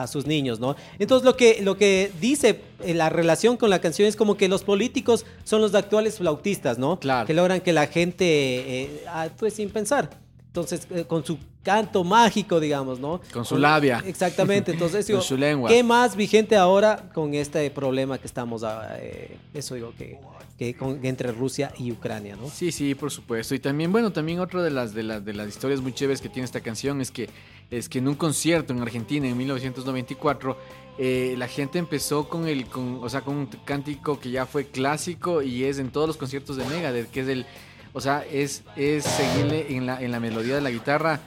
a, 0.02 0.04
sus 0.08 0.26
niños, 0.26 0.58
¿no? 0.58 0.74
Entonces 0.98 1.24
lo 1.24 1.36
que, 1.36 1.60
lo 1.62 1.76
que 1.76 2.10
dice 2.20 2.60
eh, 2.84 2.92
la 2.92 3.10
relación 3.10 3.56
con 3.56 3.70
la 3.70 3.78
canción 3.80 4.08
es 4.08 4.16
como 4.16 4.36
que 4.36 4.48
los 4.48 4.64
políticos 4.64 5.24
son 5.44 5.60
los 5.60 5.72
actuales 5.76 6.18
flautistas, 6.18 6.78
¿no? 6.78 6.98
Claro. 6.98 7.28
Que 7.28 7.32
logran 7.34 7.60
que 7.60 7.72
la 7.72 7.86
gente 7.86 8.24
eh, 8.26 9.04
actúe 9.08 9.50
sin 9.50 9.70
pensar. 9.70 10.10
Entonces, 10.48 10.86
eh, 10.90 11.04
con 11.06 11.24
su 11.24 11.38
canto 11.62 12.02
mágico, 12.02 12.58
digamos, 12.58 12.98
¿no? 12.98 13.20
Con 13.32 13.44
su 13.44 13.58
labia. 13.58 14.02
Exactamente. 14.06 14.72
Entonces, 14.72 15.06
Con 15.06 15.14
digo, 15.16 15.20
su 15.22 15.36
lengua. 15.36 15.68
¿qué 15.70 15.82
más 15.82 16.16
vigente 16.16 16.56
ahora 16.56 17.10
con 17.14 17.34
este 17.34 17.70
problema 17.70 18.18
que 18.18 18.26
estamos, 18.26 18.64
ah, 18.64 18.96
eh, 18.98 19.36
eso 19.52 19.74
digo, 19.74 19.92
que, 19.96 20.18
que 20.58 20.74
con- 20.74 21.04
entre 21.04 21.30
Rusia 21.32 21.72
y 21.78 21.92
Ucrania, 21.92 22.34
¿no? 22.36 22.48
Sí, 22.48 22.72
sí, 22.72 22.94
por 22.94 23.10
supuesto. 23.10 23.54
Y 23.54 23.58
también, 23.60 23.92
bueno, 23.92 24.10
también 24.10 24.40
otra 24.40 24.62
de 24.62 24.70
las, 24.70 24.94
de 24.94 25.02
las, 25.02 25.24
de 25.24 25.34
las 25.34 25.48
historias 25.48 25.80
muy 25.82 25.92
chéveres 25.92 26.20
que 26.22 26.30
tiene 26.30 26.44
esta 26.46 26.60
canción 26.60 27.00
es 27.02 27.10
que, 27.10 27.28
es 27.70 27.88
que 27.90 27.98
en 27.98 28.08
un 28.08 28.14
concierto 28.14 28.72
en 28.72 28.80
Argentina 28.80 29.28
en 29.28 29.36
1994, 29.36 30.56
eh, 30.98 31.34
la 31.38 31.46
gente 31.46 31.78
empezó 31.78 32.28
con 32.28 32.48
el, 32.48 32.66
con, 32.66 32.98
o 33.02 33.08
sea, 33.10 33.20
con 33.20 33.36
un 33.36 33.46
cántico 33.64 34.18
que 34.18 34.30
ya 34.30 34.46
fue 34.46 34.64
clásico 34.66 35.42
y 35.42 35.64
es 35.64 35.78
en 35.78 35.90
todos 35.90 36.08
los 36.08 36.16
conciertos 36.16 36.56
de 36.56 36.64
Megadeth, 36.64 37.10
que 37.10 37.20
es 37.20 37.28
el, 37.28 37.46
o 37.92 38.00
sea, 38.00 38.24
es, 38.30 38.62
es 38.76 39.04
seguirle 39.04 39.66
en 39.76 39.86
la, 39.86 40.00
en 40.00 40.10
la 40.12 40.20
melodía 40.20 40.54
de 40.56 40.60
la 40.60 40.70
guitarra 40.70 41.20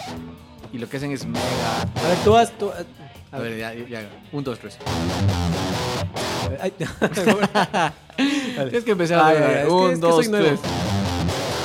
y 0.74 0.78
lo 0.78 0.88
que 0.90 0.98
hacen 0.98 1.12
es 1.12 1.26
mega. 1.26 1.82
A 1.82 2.08
ver, 2.08 2.18
tú 2.24 2.36
has... 2.38 2.52
tú- 2.58 2.72
A 3.32 3.40
ver, 3.40 3.58
ya, 3.58 3.74
ya, 3.74 4.10
un, 4.32 4.44
dos, 4.44 4.60
tres. 4.60 4.78
ay, 6.62 6.72
Tienes 8.56 8.84
que 8.84 8.92
empezar 8.92 9.20
a 9.20 9.32
ver. 9.34 9.44
es 9.60 9.66
que- 9.66 9.72
un, 9.72 9.88
es 9.92 9.96
que 9.96 10.02
dos, 10.02 10.16
soy 10.16 10.28
nuevo. 10.30 10.46
tres. 10.48 10.60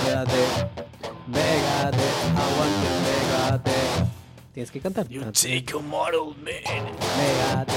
Megadeth, 0.06 0.68
Megadeth, 1.26 2.24
aguante 2.36 2.88
Megadeth. 3.06 4.06
Tienes 4.54 4.70
que 4.70 4.80
cantar. 4.80 5.08
You 5.08 5.22
take 5.32 5.66
a 5.74 5.78
model 5.80 6.34
man 6.36 6.84
Megadeth, 7.18 7.74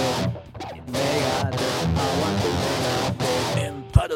Megadeth, 0.87 1.59
aguante. 1.97 2.78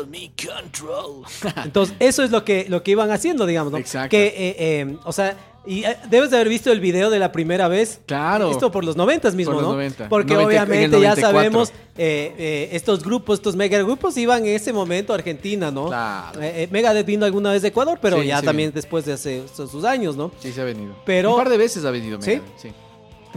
Of 0.03 0.09
me 0.09 0.31
control. 0.37 1.23
Entonces, 1.65 1.95
eso 1.99 2.23
es 2.23 2.31
lo 2.31 2.43
que, 2.45 2.65
lo 2.69 2.83
que 2.83 2.91
iban 2.91 3.11
haciendo, 3.11 3.45
digamos, 3.45 3.71
¿no? 3.71 3.77
Exacto. 3.77 4.09
Que, 4.11 4.27
eh, 4.27 4.55
eh, 4.57 4.97
o 5.03 5.11
sea, 5.11 5.37
y 5.65 5.85
eh, 5.85 5.95
debes 6.09 6.29
de 6.29 6.35
haber 6.35 6.49
visto 6.49 6.71
el 6.73 6.81
video 6.81 7.09
de 7.09 7.19
la 7.19 7.31
primera 7.31 7.67
vez. 7.69 8.01
Claro. 8.05 8.51
Esto 8.51 8.69
por 8.71 8.83
los 8.83 8.97
noventas 8.97 9.33
mismo, 9.33 9.53
Por 9.53 9.61
los 9.61 9.69
¿no? 9.71 9.75
90. 9.77 10.09
Porque 10.09 10.33
90 10.33 10.47
obviamente 10.63 10.99
ya 10.99 11.15
94. 11.15 11.21
sabemos, 11.21 11.69
eh, 11.97 12.35
eh, 12.37 12.69
estos 12.73 13.01
grupos, 13.01 13.39
estos 13.39 13.55
mega 13.55 13.77
grupos 13.79 14.17
iban 14.17 14.45
en 14.45 14.55
ese 14.55 14.73
momento 14.73 15.13
a 15.13 15.15
Argentina, 15.15 15.71
¿no? 15.71 15.87
Claro. 15.87 16.41
Eh, 16.41 16.63
eh, 16.63 16.67
Megadeth 16.69 17.05
vino 17.05 17.25
alguna 17.25 17.51
vez 17.53 17.61
de 17.61 17.69
Ecuador, 17.69 17.97
pero 18.01 18.19
Sí, 18.21 18.27
ya 18.27 18.39
sí 18.41 18.45
también 18.45 18.69
vino. 18.71 18.75
después 18.75 19.05
de 19.05 19.13
hace 19.13 19.43
sus 19.55 19.85
años, 19.85 20.17
¿no? 20.17 20.31
Sí, 20.39 20.51
se 20.51 20.59
ha 20.59 20.65
venido. 20.65 20.95
Pero- 21.05 21.31
Un 21.31 21.37
par 21.37 21.49
de 21.49 21.57
veces 21.57 21.85
ha 21.85 21.91
venido 21.91 22.21
¿Sí? 22.21 22.31
Megadeth, 22.31 22.51
sí. 22.57 22.69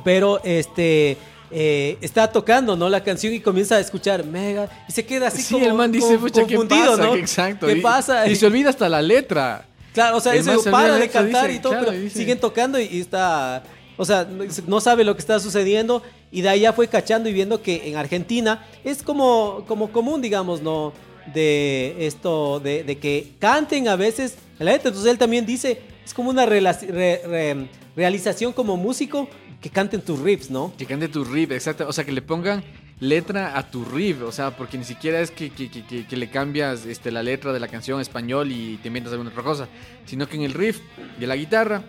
Pero 0.05 0.41
este 0.45 1.17
eh, 1.51 1.97
está 2.01 2.31
tocando, 2.33 2.77
¿no? 2.77 2.89
La 2.89 3.03
canción 3.05 3.33
y 3.33 3.41
comienza 3.41 3.77
a 3.77 3.81
escuchar 3.81 4.25
Mega 4.25 4.69
y 4.89 4.93
se 4.93 5.05
queda 5.07 5.29
así 5.29 5.43
sí, 5.43 5.55
como, 5.55 5.67
el 5.67 5.75
man 5.75 5.93
dice, 5.93 6.07
como 6.09 6.21
pucha, 6.21 6.47
¿qué 6.47 6.57
confundido, 6.57 6.91
pasa? 6.97 7.03
¿no? 7.05 7.15
Exacto. 7.15 7.67
¿Qué 7.67 7.73
y, 7.75 7.81
pasa? 7.81 8.27
Y 8.29 8.37
se 8.37 8.47
olvida 8.47 8.71
hasta 8.71 8.89
la 8.89 9.01
letra. 9.03 9.67
Claro, 9.95 10.17
o 10.19 10.21
sea, 10.21 10.35
eso 10.35 10.63
para 10.71 10.97
de 10.97 11.09
cantar 11.09 11.47
dice, 11.47 11.59
y 11.59 11.63
todo, 11.63 11.73
claro, 11.73 11.87
pero 11.89 11.99
dice- 12.01 12.19
siguen 12.19 12.39
tocando 12.39 12.79
y, 12.79 12.85
y 12.85 13.01
está, 13.01 13.63
o 13.97 14.05
sea, 14.05 14.27
no- 14.67 14.81
sabe 14.81 15.05
lo 15.05 15.15
que 15.15 15.21
está 15.21 15.41
sucediendo 15.41 16.03
y 16.31 16.43
de 16.43 16.49
ahí 16.51 16.61
ya 16.61 16.73
fue 16.75 16.87
cachando 16.89 17.29
y 17.29 17.33
viendo 17.33 17.63
que 17.63 17.89
en 17.89 17.97
Argentina 17.97 18.67
es 18.85 19.03
como, 19.03 19.65
como 19.67 19.91
común, 19.93 20.21
digamos, 20.21 20.61
¿no? 20.61 20.93
De 21.33 21.95
esto, 22.07 22.61
de, 22.61 22.85
de 22.85 22.99
que 22.99 23.33
canten 23.39 23.89
a 23.89 23.97
veces 23.97 24.35
la 24.59 24.73
letra. 24.73 24.89
Entonces 24.89 25.11
él 25.11 25.19
también 25.19 25.47
dice, 25.47 25.81
es 26.05 26.13
como 26.15 26.31
una 26.31 26.45
relaci- 26.47 26.89
re- 26.89 27.23
re- 27.27 27.69
realización 27.97 28.53
como 28.53 28.77
músico 28.77 29.29
que 29.61 29.71
canten 29.71 30.01
tus 30.03 30.19
riffs, 30.21 30.51
¿no? 30.51 30.73
Que 30.77 30.87
cante 30.87 31.09
tu 31.09 31.25
riff, 31.25 31.51
exacto. 31.51 31.87
O 31.89 31.93
sea, 31.93 32.05
que 32.05 32.13
le 32.13 32.23
pongan 32.23 32.63
letra 33.01 33.59
a 33.59 33.71
tu 33.71 33.85
riff. 33.85 34.23
O 34.23 34.33
sea, 34.33 34.57
porque 34.57 34.79
ni 34.79 34.85
siquiera 34.85 35.21
es 35.21 35.31
que, 35.31 35.51
que- 35.51 35.69
que- 35.71 36.07
que- 36.07 36.17
le 36.17 36.31
cambias 36.31 36.87
este, 36.87 37.11
la 37.11 37.23
letra 37.23 37.53
de 37.53 37.61
la 37.61 37.69
canción 37.69 38.01
español 38.01 38.51
y 38.53 38.77
te 38.79 38.89
inventas 38.89 39.13
alguna 39.13 39.31
otra 39.31 39.43
cosa. 39.43 39.69
Sino 40.07 40.29
que 40.29 40.37
en 40.37 40.43
el 40.43 40.55
riff 40.55 40.81
de 41.19 41.27
la 41.27 41.37
guitarra 41.37 41.83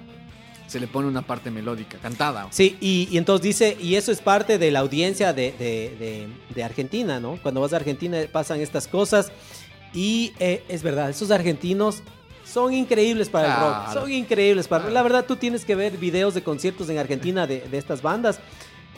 se 0.68 0.80
le 0.82 0.88
pone 0.88 1.08
una 1.08 1.22
parte 1.22 1.50
melódica, 1.50 1.98
cantada. 1.98 2.48
Sí, 2.52 2.76
y, 2.82 3.08
y 3.10 3.18
entonces 3.18 3.44
dice, 3.44 3.78
y 3.82 3.96
eso 3.96 4.12
es 4.12 4.20
parte 4.20 4.58
de 4.58 4.70
la 4.72 4.80
audiencia 4.80 5.32
de, 5.32 5.54
de- 5.54 5.96
de- 5.98 6.28
de 6.54 6.64
Argentina, 6.64 7.20
¿no? 7.22 7.40
Cuando 7.42 7.62
vas 7.62 7.72
a 7.72 7.78
Argentina 7.78 8.18
pasan 8.32 8.60
estas 8.60 8.86
cosas 8.88 9.32
y 9.94 10.34
eh, 10.40 10.64
es 10.68 10.84
verdad, 10.84 11.10
esos 11.10 11.32
argentinos 11.32 12.02
son 12.48 12.74
increíbles 12.74 13.30
para 13.30 13.48
el 13.48 13.54
rock, 13.60 13.84
Claro. 13.86 14.02
son 14.02 14.12
increíbles 14.12 14.68
para... 14.68 14.90
La 14.90 15.04
verdad, 15.04 15.26
tú 15.26 15.36
tienes 15.36 15.66
que 15.66 15.76
ver 15.76 15.98
videos 15.98 16.34
de 16.34 16.42
conciertos 16.44 16.90
en 16.90 16.98
Argentina 16.98 17.46
de, 17.46 17.62
de 17.62 17.78
estas 17.78 18.02
bandas 18.02 18.40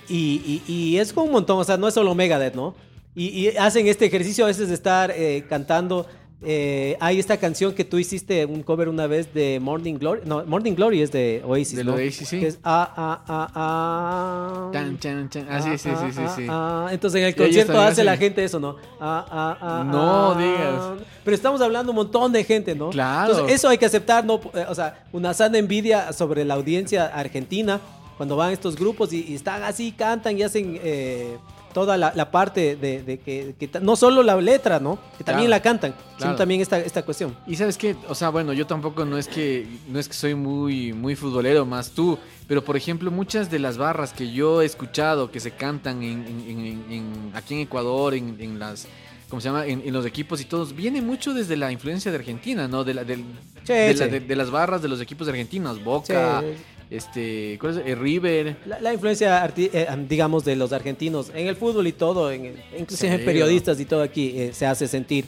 y, 0.08 0.62
y- 0.68 0.72
y 0.74 0.98
es 0.98 1.12
como 1.14 1.26
un 1.28 1.32
montón, 1.34 1.60
o 1.60 1.64
sea, 1.64 1.78
no 1.78 1.88
es 1.88 1.94
solo 1.94 2.14
Megadeth, 2.16 2.56
¿no? 2.56 2.76
Y, 3.16 3.28
y 3.28 3.48
hacen 3.58 3.88
este 3.88 4.06
ejercicio 4.06 4.46
a 4.46 4.48
veces 4.48 4.70
de 4.70 4.76
estar 4.76 5.12
eh, 5.12 5.44
cantando. 5.50 6.06
Eh, 6.42 6.96
hay 7.02 7.20
esta 7.20 7.36
canción 7.36 7.74
que 7.74 7.84
tú 7.84 7.98
hiciste 7.98 8.46
un 8.46 8.64
cover 8.64 8.88
una 8.88 9.08
vez 9.08 9.34
de 9.34 9.60
Morning 9.60 9.96
Glory. 9.96 10.22
No, 10.26 10.46
Morning 10.46 10.74
Glory 10.74 11.02
es 11.02 11.12
de 11.12 11.42
Oasis. 11.46 11.76
De 11.76 11.84
¿no? 11.84 11.96
Oasis, 11.96 12.30
sí. 12.30 12.40
Que 12.40 12.48
es 12.48 12.60
ah, 12.64 12.94
ah, 12.96 13.24
ah, 13.28 13.52
ah. 13.56 14.70
Chan, 14.72 14.98
chan, 15.00 15.30
chan. 15.30 15.48
Ah, 15.50 15.62
sí, 15.62 15.78
sí, 15.78 15.90
sí, 15.90 16.12
sí. 16.14 16.22
sí. 16.38 16.46
ah, 16.50 16.86
ah. 16.88 16.94
Entonces 16.94 17.20
en 17.22 17.28
el 17.28 17.34
Sí, 17.34 17.40
concierto 17.40 17.82
hace 17.82 18.04
la 18.04 18.16
gente 18.16 18.44
eso, 18.44 18.60
¿no? 18.60 18.78
Ah, 19.02 19.26
ah, 19.30 19.58
ah, 19.62 19.84
No 19.86 20.32
ah. 20.32 20.38
digas. 20.38 21.08
Pero 21.26 21.36
estamos 21.36 21.60
hablando 21.62 21.92
un 21.92 21.98
montón 21.98 22.32
de 22.32 22.44
gente, 22.44 22.74
¿no? 22.74 22.90
Claro. 22.90 23.32
Entonces 23.32 23.56
eso 23.56 23.68
hay 23.68 23.78
que 23.78 23.86
aceptar, 23.86 24.24
¿no? 24.24 24.40
Eh, 24.54 24.66
O 24.70 24.76
sea, 24.76 25.06
una 25.12 25.34
sana 25.34 25.58
envidia 25.58 26.14
sobre 26.14 26.46
la 26.46 26.54
audiencia 26.54 27.08
argentina 27.08 27.82
cuando 28.16 28.36
van 28.36 28.52
estos 28.52 28.76
grupos 28.76 29.14
y, 29.14 29.26
y 29.30 29.36
están 29.36 29.64
así, 29.64 29.92
cantan 29.92 30.38
y 30.38 30.44
hacen 30.44 30.80
eh, 30.84 31.38
toda 31.82 31.98
la, 31.98 32.12
la 32.16 32.32
parte 32.32 32.76
de, 32.76 33.02
de 33.04 33.20
que, 33.20 33.56
que 33.60 33.70
no 33.82 33.96
solo 33.96 34.22
la 34.24 34.36
letra, 34.40 34.80
¿no? 34.80 34.98
Que 35.18 35.24
también 35.24 35.48
Claro. 35.48 35.60
la 35.60 35.62
cantan, 35.62 35.92
sino 36.10 36.18
Claro. 36.18 36.36
también 36.36 36.62
esta, 36.62 36.78
esta 36.80 37.04
cuestión. 37.04 37.36
Y 37.48 37.56
sabes 37.56 37.78
qué, 37.78 37.96
o 38.08 38.16
sea, 38.16 38.30
bueno, 38.30 38.52
yo 38.54 38.68
tampoco 38.68 39.06
no 39.06 39.18
es 39.18 39.28
que 39.28 39.66
no 39.88 40.00
es 40.00 40.08
que 40.08 40.14
soy 40.14 40.36
muy 40.36 40.92
muy 40.94 41.16
futbolero 41.16 41.66
más 41.66 41.92
tú, 41.92 42.18
pero 42.48 42.64
por 42.64 42.76
ejemplo 42.76 43.12
muchas 43.12 43.50
de 43.50 43.60
las 43.60 43.78
barras 43.78 44.12
que 44.14 44.32
yo 44.32 44.62
he 44.62 44.66
escuchado 44.66 45.32
que 45.32 45.40
se 45.40 45.52
cantan 45.52 46.04
en, 46.04 46.26
en- 46.26 46.50
en- 46.50 46.86
en- 46.92 47.32
aquí 47.34 47.54
en 47.56 47.62
Ecuador, 47.62 48.14
en, 48.14 48.36
en 48.40 48.60
las 48.60 48.88
¿cómo 49.30 49.40
se 49.42 49.48
llama? 49.50 49.66
En, 49.68 49.94
los 49.94 50.06
equipos 50.08 50.42
y 50.42 50.46
todos, 50.46 50.76
viene 50.76 51.02
mucho 51.04 51.34
desde 51.36 51.56
la 51.56 51.72
influencia 51.72 52.10
de 52.12 52.18
Argentina, 52.18 52.68
¿no? 52.68 52.84
De, 52.84 52.96
la, 52.96 53.04
del- 53.04 53.24
de, 53.68 53.94
la- 53.94 54.06
sí. 54.06 54.10
de- 54.10 54.20
de 54.22 54.36
las 54.36 54.50
barras 54.50 54.82
de 54.82 54.88
los 54.90 55.00
equipos 55.02 55.28
argentinos, 55.28 55.84
Boca. 55.84 56.42
Este, 56.90 57.58
¿cuál 57.60 57.80
es? 57.80 57.86
Eh, 57.88 57.96
River. 57.96 58.58
La, 58.66 58.80
la 58.82 58.94
influencia, 58.94 59.46
arti- 59.46 59.70
eh, 59.74 59.88
digamos, 60.08 60.44
de 60.46 60.56
los 60.56 60.72
argentinos 60.74 61.32
en 61.36 61.48
el 61.48 61.56
fútbol 61.56 61.86
y 61.88 61.92
todo, 61.92 62.32
en, 62.32 62.46
el- 62.46 62.56
inclusive 62.78 63.14
en 63.16 63.26
periodistas 63.26 63.80
y 63.80 63.86
todo 63.86 64.02
aquí, 64.02 64.34
eh, 64.36 64.52
se 64.54 64.66
hace 64.66 64.88
sentir. 64.88 65.26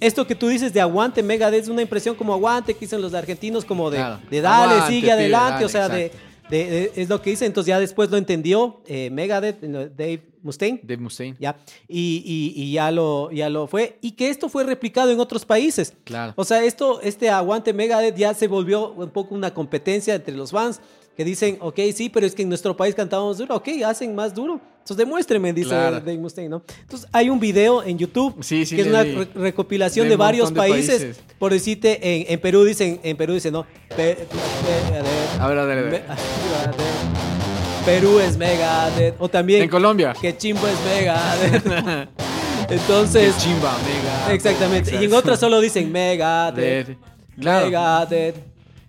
Esto 0.00 0.26
que 0.26 0.34
tú 0.34 0.48
dices 0.48 0.72
de 0.74 0.80
aguante, 0.80 1.22
Megadeth, 1.22 1.62
es 1.64 1.68
una 1.68 1.82
impresión 1.82 2.14
como 2.14 2.34
aguante 2.34 2.74
que 2.74 2.80
dicen 2.80 3.00
los 3.00 3.14
argentinos, 3.14 3.64
como 3.64 3.90
de, 3.90 3.96
Claro. 3.98 4.20
de 4.30 4.40
dale, 4.40 4.72
Aguante, 4.74 4.88
sigue 4.92 5.00
pibe, 5.02 5.12
adelante, 5.12 5.52
dale, 5.54 5.64
o 5.64 5.68
sea, 5.68 5.88
de, 5.88 6.06
exacto. 6.06 6.26
de- 6.50 6.64
de- 6.70 6.92
es 6.96 7.08
lo 7.08 7.22
que 7.22 7.30
dice. 7.30 7.46
Entonces 7.46 7.68
ya 7.68 7.80
después 7.80 8.10
lo 8.10 8.16
entendió 8.18 8.80
eh, 8.86 9.08
Megadeth, 9.10 9.60
Dave 9.62 10.22
Mustaine. 10.46 10.80
de 10.82 10.96
Mustaine. 10.96 11.36
Ya, 11.38 11.56
y, 11.88 12.22
y- 12.24 12.62
y 12.62 12.72
ya, 12.72 12.90
lo, 12.90 13.30
ya 13.30 13.50
lo 13.50 13.66
fue. 13.66 13.98
Y 14.00 14.12
que 14.12 14.30
esto 14.30 14.48
fue 14.48 14.64
replicado 14.64 15.10
en 15.10 15.20
otros 15.20 15.44
países. 15.44 15.92
Claro. 16.04 16.32
O 16.36 16.44
sea, 16.44 16.64
esto, 16.64 17.00
este 17.02 17.28
aguante 17.28 17.74
Megadeth 17.74 18.16
ya 18.16 18.32
se 18.32 18.48
volvió 18.48 18.92
un 18.92 19.10
poco 19.10 19.34
una 19.34 19.52
competencia 19.52 20.14
entre 20.14 20.34
los 20.34 20.50
fans 20.52 20.80
que 21.16 21.24
dicen, 21.24 21.56
ok, 21.62 21.78
sí, 21.94 22.10
pero 22.10 22.26
es 22.26 22.34
que 22.34 22.42
en 22.42 22.48
nuestro 22.50 22.76
país 22.76 22.94
cantamos 22.94 23.38
duro, 23.38 23.56
ok, 23.56 23.68
hacen 23.86 24.14
más 24.14 24.34
duro. 24.34 24.60
Entonces 24.80 24.98
demuéstrenme, 24.98 25.52
dice 25.54 25.70
Claro. 25.70 25.96
Dave 25.98 26.18
Mustaine, 26.18 26.50
¿no? 26.50 26.62
Entonces 26.82 27.08
hay 27.10 27.30
un 27.30 27.40
video 27.40 27.82
en 27.82 27.96
YouTube 27.98 28.36
Sí, 28.44 28.66
sí, 28.66 28.76
que 28.76 28.82
es 28.82 28.88
una 28.88 29.02
re- 29.02 29.24
recopilación 29.34 30.04
De 30.06 30.10
de, 30.10 30.16
varios 30.16 30.50
de 30.52 30.56
países. 30.56 31.02
países. 31.02 31.20
Por 31.38 31.52
decirte, 31.52 31.98
en, 32.02 32.32
en 32.34 32.38
Perú 32.40 32.64
dicen, 32.64 33.00
en 33.02 33.16
Perú 33.16 33.32
dicen, 33.32 33.54
no, 33.54 33.66
Pe- 33.96 34.26
Megadeth, 34.90 35.40
A 35.40 35.48
ver, 35.48 35.58
a 35.58 35.64
ver, 35.64 35.78
a 35.78 35.82
ver. 35.82 36.04
Megadeth. 37.86 38.00
Perú 38.02 38.20
es 38.20 38.36
Megadeth. 38.36 39.14
O 39.18 39.28
también 39.28 39.62
En 39.62 39.68
Colombia. 39.68 40.14
que 40.20 40.36
chimbo 40.36 40.66
es 40.66 40.76
Megadeth. 40.84 42.08
Entonces, 42.68 43.34
Qué 43.34 43.40
chimba, 43.42 43.76
mega. 43.78 44.34
exactamente. 44.34 44.96
Y 45.00 45.04
en 45.04 45.14
otras 45.14 45.38
solo 45.38 45.60
dicen 45.60 45.90
Megadeth, 45.92 46.86
Dead. 46.88 46.96
Claro. 47.40 47.66
Megadeth, 47.66 48.36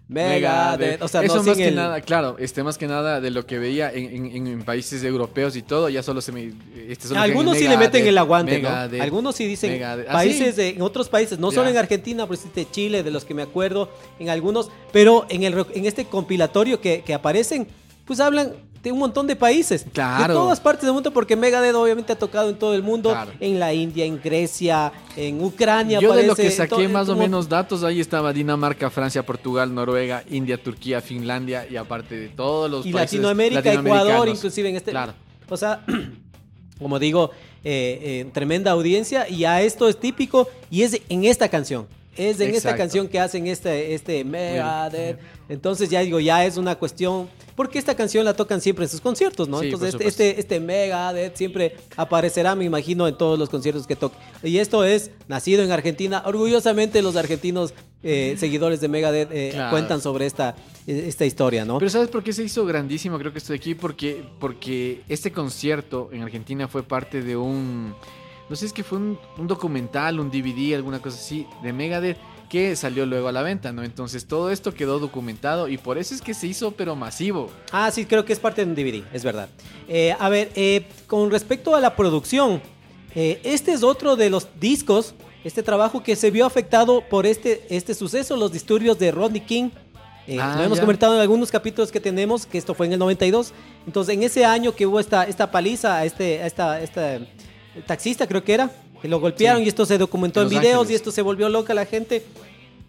Megadeth. 0.07 1.01
O 1.03 1.07
sea, 1.07 1.21
eso 1.21 1.35
no 1.35 1.43
más 1.43 1.55
sin 1.57 1.63
que 1.63 1.67
el- 1.69 1.75
nada, 1.75 2.01
claro, 2.01 2.37
este 2.39 2.63
más 2.63 2.77
que 2.77 2.87
nada 2.87 3.19
de 3.21 3.29
lo 3.29 3.45
que 3.45 3.59
veía 3.59 3.91
en, 3.91 4.33
en- 4.35 4.47
en 4.47 4.63
países 4.63 5.03
europeos 5.03 5.55
y 5.55 5.61
todo, 5.61 5.89
ya 5.89 6.01
solo 6.01 6.21
se 6.21 6.31
me. 6.31 6.53
Este 6.87 7.07
solo 7.07 7.19
Algunos 7.19 7.53
que 7.53 7.59
sí 7.59 7.67
le 7.67 7.77
meten 7.77 7.91
Megadeth, 8.01 8.07
el 8.09 8.17
aguante, 8.17 8.59
¿no? 8.59 8.69
Megadeth, 8.69 9.01
Algunos 9.01 9.35
sí 9.35 9.45
dicen 9.45 9.71
Megadeth. 9.73 10.07
Ah, 10.09 10.13
países 10.13 10.55
de, 10.55 10.69
en 10.69 10.81
otros 10.81 11.07
países, 11.09 11.37
no 11.37 11.51
Ya. 11.51 11.55
solo 11.55 11.69
en 11.69 11.77
Argentina, 11.77 12.25
pero 12.27 12.41
de 12.55 12.71
Chile, 12.71 13.03
de 13.03 13.11
los 13.11 13.25
que 13.25 13.33
me 13.35 13.43
acuerdo, 13.43 13.89
en 14.17 14.29
algunos, 14.29 14.71
pero 14.91 15.27
en 15.29 15.43
el 15.43 15.65
en 15.75 15.85
este 15.85 16.05
compilatorio 16.05 16.81
que, 16.81 17.01
que 17.05 17.13
aparecen, 17.13 17.67
pues 18.05 18.21
hablan 18.21 18.53
de 18.83 18.91
un 18.91 18.99
montón 18.99 19.27
de 19.27 19.35
países, 19.35 19.85
Claro. 19.91 20.33
de 20.33 20.39
todas 20.39 20.59
partes 20.59 20.83
del 20.83 20.93
mundo, 20.93 21.11
porque 21.11 21.35
Megadeth 21.35 21.75
obviamente 21.75 22.13
ha 22.13 22.17
tocado 22.17 22.49
en 22.49 22.57
todo 22.57 22.73
el 22.73 22.83
mundo, 22.83 23.09
Claro. 23.09 23.31
en 23.39 23.59
la 23.59 23.73
India, 23.73 24.05
en 24.05 24.21
Grecia, 24.21 24.91
en 25.15 25.43
Ucrania. 25.43 25.99
Yo 25.99 26.13
de 26.13 26.27
lo 26.27 26.35
que 26.35 26.49
saqué 26.51 26.87
más 26.87 27.09
o 27.09 27.15
menos 27.15 27.49
datos, 27.49 27.83
ahí 27.83 27.99
estaba 27.99 28.31
Dinamarca, 28.33 28.89
Francia, 28.89 29.25
Portugal, 29.25 29.73
Noruega, 29.73 30.23
India, 30.29 30.61
Turquía, 30.61 31.01
Finlandia 31.01 31.67
y 31.69 31.75
aparte 31.75 32.15
de 32.17 32.29
todos 32.29 32.69
los 32.69 32.85
y 32.85 32.91
países 32.93 33.13
Latinoamérica, 33.13 33.73
Ecuador, 33.73 34.27
inclusive 34.29 34.69
en 34.69 34.75
este. 34.75 34.91
Claro. 34.91 35.13
O 35.49 35.57
sea, 35.57 35.83
como 36.79 36.99
digo, 36.99 37.31
eh, 37.63 37.99
eh, 38.01 38.29
tremenda 38.33 38.71
audiencia 38.71 39.27
y 39.29 39.45
a 39.45 39.61
esto 39.61 39.87
es 39.89 39.99
típico 39.99 40.47
y 40.69 40.83
es 40.83 41.01
en 41.09 41.25
esta 41.25 41.49
canción. 41.49 41.87
Es 42.17 42.39
en 42.39 42.53
esta 42.53 42.75
canción 42.75 43.07
que 43.07 43.19
hacen 43.19 43.47
este, 43.47 43.93
este 43.93 44.23
Megadeth. 44.23 45.19
Entonces 45.49 45.89
ya 45.89 46.01
digo, 46.01 46.19
ya 46.19 46.45
es 46.45 46.57
una 46.57 46.75
cuestión. 46.75 47.29
Porque 47.55 47.79
esta 47.79 47.95
canción 47.95 48.23
la 48.23 48.35
tocan 48.35 48.61
siempre 48.61 48.85
en 48.85 48.89
sus 48.89 49.01
conciertos, 49.01 49.47
¿no? 49.47 49.59
Sí, 49.59 49.65
Entonces 49.65 49.95
este, 49.95 50.07
este, 50.07 50.39
este 50.39 50.59
Megadeth 50.59 51.35
siempre 51.35 51.75
aparecerá, 51.95 52.53
me 52.55 52.65
imagino, 52.65 53.07
en 53.07 53.17
todos 53.17 53.39
los 53.39 53.49
conciertos 53.49 53.87
que 53.87 53.95
toque. 53.95 54.15
Y 54.43 54.59
esto 54.59 54.83
es 54.83 55.09
nacido 55.27 55.63
en 55.63 55.71
Argentina. 55.71 56.21
Orgullosamente 56.25 57.01
los 57.01 57.15
argentinos 57.15 57.73
eh, 58.03 58.35
seguidores 58.37 58.79
de 58.79 58.87
Megadeth 58.87 59.29
eh, 59.31 59.49
Claro. 59.53 59.71
cuentan 59.71 60.01
sobre 60.01 60.27
esta, 60.27 60.55
esta 60.85 61.25
historia, 61.25 61.65
¿no? 61.65 61.79
Pero 61.79 61.89
¿sabes 61.89 62.09
por 62.09 62.23
qué 62.23 62.31
se 62.31 62.43
hizo 62.43 62.63
grandísimo? 62.65 63.17
Creo 63.17 63.31
que 63.31 63.39
estoy 63.39 63.57
aquí 63.57 63.73
porque, 63.73 64.23
porque 64.39 65.01
este 65.09 65.31
concierto 65.31 66.09
en 66.11 66.21
Argentina 66.21 66.67
fue 66.67 66.83
parte 66.83 67.21
de 67.23 67.35
un... 67.35 67.95
No 68.49 68.55
sé, 68.55 68.65
es 68.65 68.73
que 68.73 68.83
fue 68.83 68.97
un, 68.97 69.19
un 69.37 69.47
documental, 69.47 70.19
un 70.19 70.29
DVD, 70.29 70.75
alguna 70.75 70.99
cosa 70.99 71.17
así, 71.17 71.45
de 71.61 71.73
Megadeth 71.73 72.17
que 72.49 72.75
salió 72.75 73.05
luego 73.05 73.27
a 73.27 73.31
la 73.31 73.41
venta, 73.41 73.71
¿no? 73.71 73.83
Entonces 73.83 74.25
todo 74.25 74.51
esto 74.51 74.73
quedó 74.73 74.99
documentado 74.99 75.67
y 75.67 75.77
por 75.77 75.97
eso 75.97 76.15
es 76.15 76.21
que 76.21 76.33
se 76.33 76.47
hizo 76.47 76.71
pero 76.71 76.95
masivo. 76.95 77.49
Ah, 77.71 77.91
sí, 77.91 78.05
creo 78.05 78.25
que 78.25 78.33
es 78.33 78.39
parte 78.39 78.63
de 78.63 78.71
un 78.71 78.75
DVD, 78.75 79.03
es 79.13 79.23
verdad. 79.23 79.49
Eh, 79.87 80.15
a 80.17 80.29
ver, 80.29 80.51
eh, 80.55 80.87
con 81.07 81.29
respecto 81.29 81.75
a 81.75 81.79
la 81.79 81.95
producción, 81.95 82.61
eh, 83.15 83.41
este 83.43 83.73
es 83.73 83.83
otro 83.83 84.15
de 84.15 84.29
los 84.29 84.47
discos, 84.59 85.13
este 85.43 85.63
trabajo 85.63 86.03
que 86.03 86.15
se 86.15 86.31
vio 86.31 86.45
afectado 86.45 87.01
por 87.09 87.25
este, 87.25 87.65
este 87.69 87.93
suceso, 87.93 88.35
los 88.37 88.51
disturbios 88.51 88.97
de 88.97 89.11
Rodney 89.11 89.41
King. 89.41 89.69
Ah, 90.39 90.55
lo 90.57 90.63
hemos 90.63 90.77
ya. 90.77 90.83
comentado 90.83 91.15
en 91.15 91.21
algunos 91.21 91.49
capítulos 91.49 91.89
que 91.89 92.01
tenemos, 92.01 92.45
que 92.45 92.57
esto 92.57 92.73
fue 92.73 92.85
en 92.85 92.93
el 92.93 92.99
92. 92.99 93.53
Entonces, 93.85 94.13
en 94.13 94.23
ese 94.23 94.43
año 94.43 94.75
que 94.75 94.85
hubo 94.85 94.99
esta, 94.99 95.23
esta 95.23 95.49
paliza 95.51 96.03
este, 96.03 96.41
a 96.43 96.81
esta, 96.81 97.19
esta 97.77 97.87
taxista, 97.87 98.27
creo 98.27 98.43
que 98.43 98.53
era, 98.53 98.71
que 99.01 99.07
lo 99.07 99.19
golpearon 99.19 99.59
Sí. 99.61 99.65
y 99.65 99.69
esto 99.69 99.85
se 99.85 99.97
documentó 99.97 100.41
En 100.41 100.49
videos 100.49 100.81
Ángeles. 100.81 100.91
y 100.91 100.95
esto 100.95 101.11
se 101.11 101.21
volvió 101.21 101.49
loca 101.49 101.73
la 101.73 101.85
gente. 101.85 102.23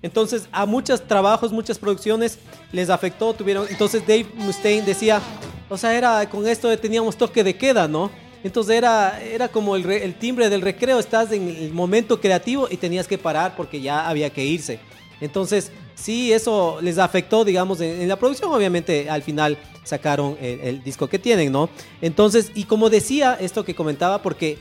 Entonces, 0.01 0.49
a 0.53 0.65
muchos 0.65 1.03
trabajos, 1.09 1.51
muchas 1.53 1.79
producciones 1.79 2.39
les 2.73 2.89
afectó, 2.89 3.35
tuvieron. 3.35 3.67
Entonces, 3.69 4.03
Dave 4.07 4.27
Mustaine 4.37 4.83
decía, 4.87 5.21
o 5.69 5.77
sea, 5.77 5.97
era 5.97 6.29
con 6.31 6.47
esto 6.47 6.77
teníamos 6.79 7.17
toque 7.17 7.43
de 7.43 7.57
queda, 7.57 7.89
¿no? 7.89 8.11
Entonces 8.45 8.77
era, 8.77 9.21
era 9.21 9.49
como 9.49 9.75
el, 9.75 9.83
re- 9.83 10.05
el 10.05 10.15
timbre 10.15 10.49
del 10.49 10.61
recreo, 10.63 11.01
estás 11.01 11.33
en 11.33 11.49
el 11.49 11.73
momento 11.73 12.21
creativo 12.21 12.69
y 12.71 12.77
tenías 12.77 13.09
que 13.09 13.19
parar 13.19 13.57
porque 13.57 13.81
ya 13.81 14.09
había 14.09 14.31
que 14.31 14.45
irse. 14.45 14.79
Entonces, 15.21 15.73
sí, 15.97 16.33
eso 16.33 16.79
les 16.81 16.99
afectó, 16.99 17.45
digamos, 17.45 17.81
en, 17.81 18.01
en 18.01 18.07
la 18.09 18.15
producción. 18.15 18.53
Obviamente, 18.53 19.11
al 19.11 19.23
final 19.23 19.59
sacaron 19.83 20.37
el, 20.41 20.61
el 20.61 20.83
disco 20.85 21.09
que 21.09 21.19
tienen, 21.19 21.51
¿no? 21.51 21.69
Entonces, 22.01 22.53
y 22.55 22.63
como 22.65 22.89
decía, 22.89 23.37
esto 23.41 23.65
que 23.65 23.75
comentaba, 23.75 24.23
porque 24.23 24.59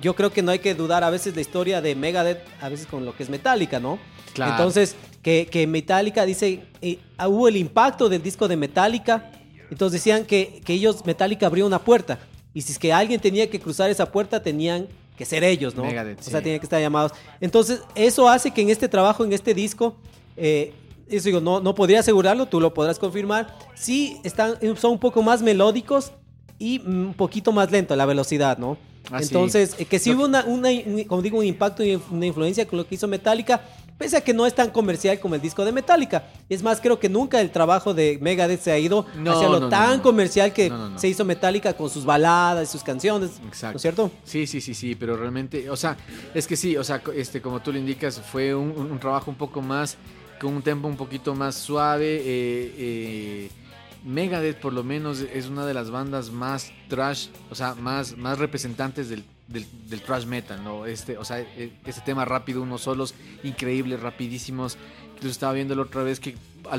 yo 0.00 0.14
creo 0.14 0.30
que 0.30 0.42
no 0.42 0.50
hay 0.50 0.58
que 0.58 0.74
dudar 0.74 1.04
a 1.04 1.10
veces 1.10 1.34
la 1.34 1.40
historia 1.40 1.80
de 1.80 1.94
Megadeth, 1.94 2.42
a 2.60 2.68
veces 2.68 2.86
con 2.86 3.04
lo 3.04 3.16
que 3.16 3.22
es 3.22 3.30
Metallica, 3.30 3.80
¿no? 3.80 3.98
Claro. 4.34 4.52
Entonces, 4.52 4.96
que, 5.22 5.48
que 5.50 5.66
Metallica 5.66 6.24
dice, 6.26 6.62
eh, 6.82 6.98
ah, 7.16 7.28
hubo 7.28 7.48
el 7.48 7.56
impacto 7.56 8.08
del 8.08 8.22
disco 8.22 8.48
de 8.48 8.56
Metallica, 8.56 9.30
entonces 9.70 10.00
decían 10.00 10.24
que, 10.24 10.60
que 10.64 10.74
ellos, 10.74 11.04
Metallica 11.04 11.46
abrió 11.46 11.66
una 11.66 11.80
puerta, 11.80 12.18
y 12.54 12.62
si 12.62 12.72
es 12.72 12.78
que 12.78 12.92
alguien 12.92 13.20
tenía 13.20 13.50
que 13.50 13.60
cruzar 13.60 13.90
esa 13.90 14.10
puerta, 14.10 14.42
tenían 14.42 14.88
que 15.16 15.24
ser 15.24 15.44
ellos, 15.44 15.74
¿no? 15.74 15.84
Megadeth, 15.84 16.20
o 16.20 16.22
sea, 16.22 16.38
sí. 16.38 16.44
tenían 16.44 16.60
que 16.60 16.66
estar 16.66 16.80
llamados. 16.80 17.12
Entonces, 17.40 17.80
eso 17.94 18.28
hace 18.28 18.50
que 18.50 18.62
en 18.62 18.70
este 18.70 18.88
trabajo, 18.88 19.24
en 19.24 19.32
este 19.32 19.54
disco, 19.54 19.96
eh, 20.36 20.72
eso 21.08 21.26
digo, 21.26 21.40
no, 21.40 21.60
no 21.60 21.74
podría 21.74 22.00
asegurarlo, 22.00 22.46
tú 22.46 22.60
lo 22.60 22.74
podrás 22.74 22.98
confirmar, 22.98 23.56
sí 23.74 24.18
están, 24.24 24.56
son 24.76 24.92
un 24.92 24.98
poco 24.98 25.22
más 25.22 25.42
melódicos 25.42 26.12
y 26.58 26.80
un 26.80 27.14
poquito 27.14 27.52
más 27.52 27.70
lento 27.70 27.94
la 27.96 28.06
velocidad, 28.06 28.58
¿no? 28.58 28.76
Ah. 29.10 29.18
Entonces, 29.22 29.74
eh, 29.78 29.84
que 29.84 29.98
sí 29.98 30.12
hubo 30.14 30.24
una, 30.24 30.44
una, 30.44 30.68
un- 30.70 31.04
como 31.04 31.22
digo, 31.22 31.38
un 31.38 31.44
impacto 31.44 31.84
y 31.84 32.00
una 32.10 32.26
influencia 32.26 32.66
con 32.66 32.78
lo 32.78 32.86
que 32.86 32.94
hizo 32.96 33.06
Metallica, 33.08 33.60
pese 33.98 34.16
a 34.16 34.20
que 34.20 34.34
no 34.34 34.44
es 34.46 34.54
tan 34.54 34.70
comercial 34.70 35.18
como 35.20 35.34
el 35.36 35.40
disco 35.40 35.64
de 35.64 35.72
Metallica. 35.72 36.24
Es 36.48 36.62
más, 36.62 36.80
creo 36.80 36.98
que 36.98 37.08
nunca 37.08 37.40
el 37.40 37.50
trabajo 37.50 37.94
de 37.94 38.18
Megadeth 38.20 38.60
se 38.60 38.70
ha 38.72 38.78
ido 38.78 39.06
No, 39.16 39.32
hacia 39.32 39.48
lo 39.48 39.60
no, 39.60 39.68
tan 39.68 39.98
no. 39.98 40.02
comercial 40.02 40.52
que 40.52 40.70
se 40.96 41.08
hizo 41.08 41.24
Metallica 41.24 41.72
con 41.74 41.88
sus 41.88 42.04
baladas 42.04 42.68
y 42.68 42.72
sus 42.72 42.82
canciones. 42.82 43.30
Exacto. 43.46 43.72
¿No 43.72 43.76
es 43.76 43.82
cierto? 43.82 44.10
Sí, 44.24 44.46
sí, 44.46 44.60
sí, 44.60 44.74
sí, 44.74 44.94
pero 44.94 45.16
realmente, 45.16 45.70
o 45.70 45.76
sea, 45.76 45.96
es 46.34 46.46
que 46.46 46.56
sí, 46.56 46.76
o 46.76 46.84
sea, 46.84 47.00
este, 47.14 47.40
como 47.40 47.60
tú 47.60 47.72
lo 47.72 47.78
indicas, 47.78 48.20
fue 48.20 48.54
un 48.54 48.98
trabajo 49.00 49.30
un 49.30 49.36
poco 49.36 49.62
más, 49.62 49.96
con 50.40 50.52
un 50.54 50.62
tempo 50.62 50.86
un 50.88 50.96
poquito 50.96 51.34
más 51.34 51.54
suave. 51.54 52.16
eh, 52.22 52.74
eh, 52.76 53.50
Megadeth, 54.06 54.58
por 54.60 54.72
lo 54.72 54.84
menos, 54.84 55.20
es 55.20 55.48
una 55.48 55.66
de 55.66 55.74
las 55.74 55.90
bandas 55.90 56.30
más 56.30 56.72
trash, 56.88 57.28
o 57.50 57.54
sea, 57.54 57.74
más, 57.74 58.16
más 58.16 58.38
representantes 58.38 59.08
del, 59.08 59.24
del, 59.48 59.66
del 59.88 60.00
trash 60.00 60.24
metal, 60.26 60.62
¿no? 60.62 60.86
Este, 60.86 61.18
o 61.18 61.24
sea, 61.24 61.40
este 61.40 62.00
tema 62.02 62.24
rápido, 62.24 62.62
unos 62.62 62.82
solos 62.82 63.14
increíbles, 63.42 64.00
rapidísimos. 64.00 64.78
Yo 65.20 65.28
estaba 65.28 65.52
viéndolo 65.54 65.82
otra 65.82 66.02
vez 66.02 66.20
que 66.20 66.30
eh, 66.30 66.36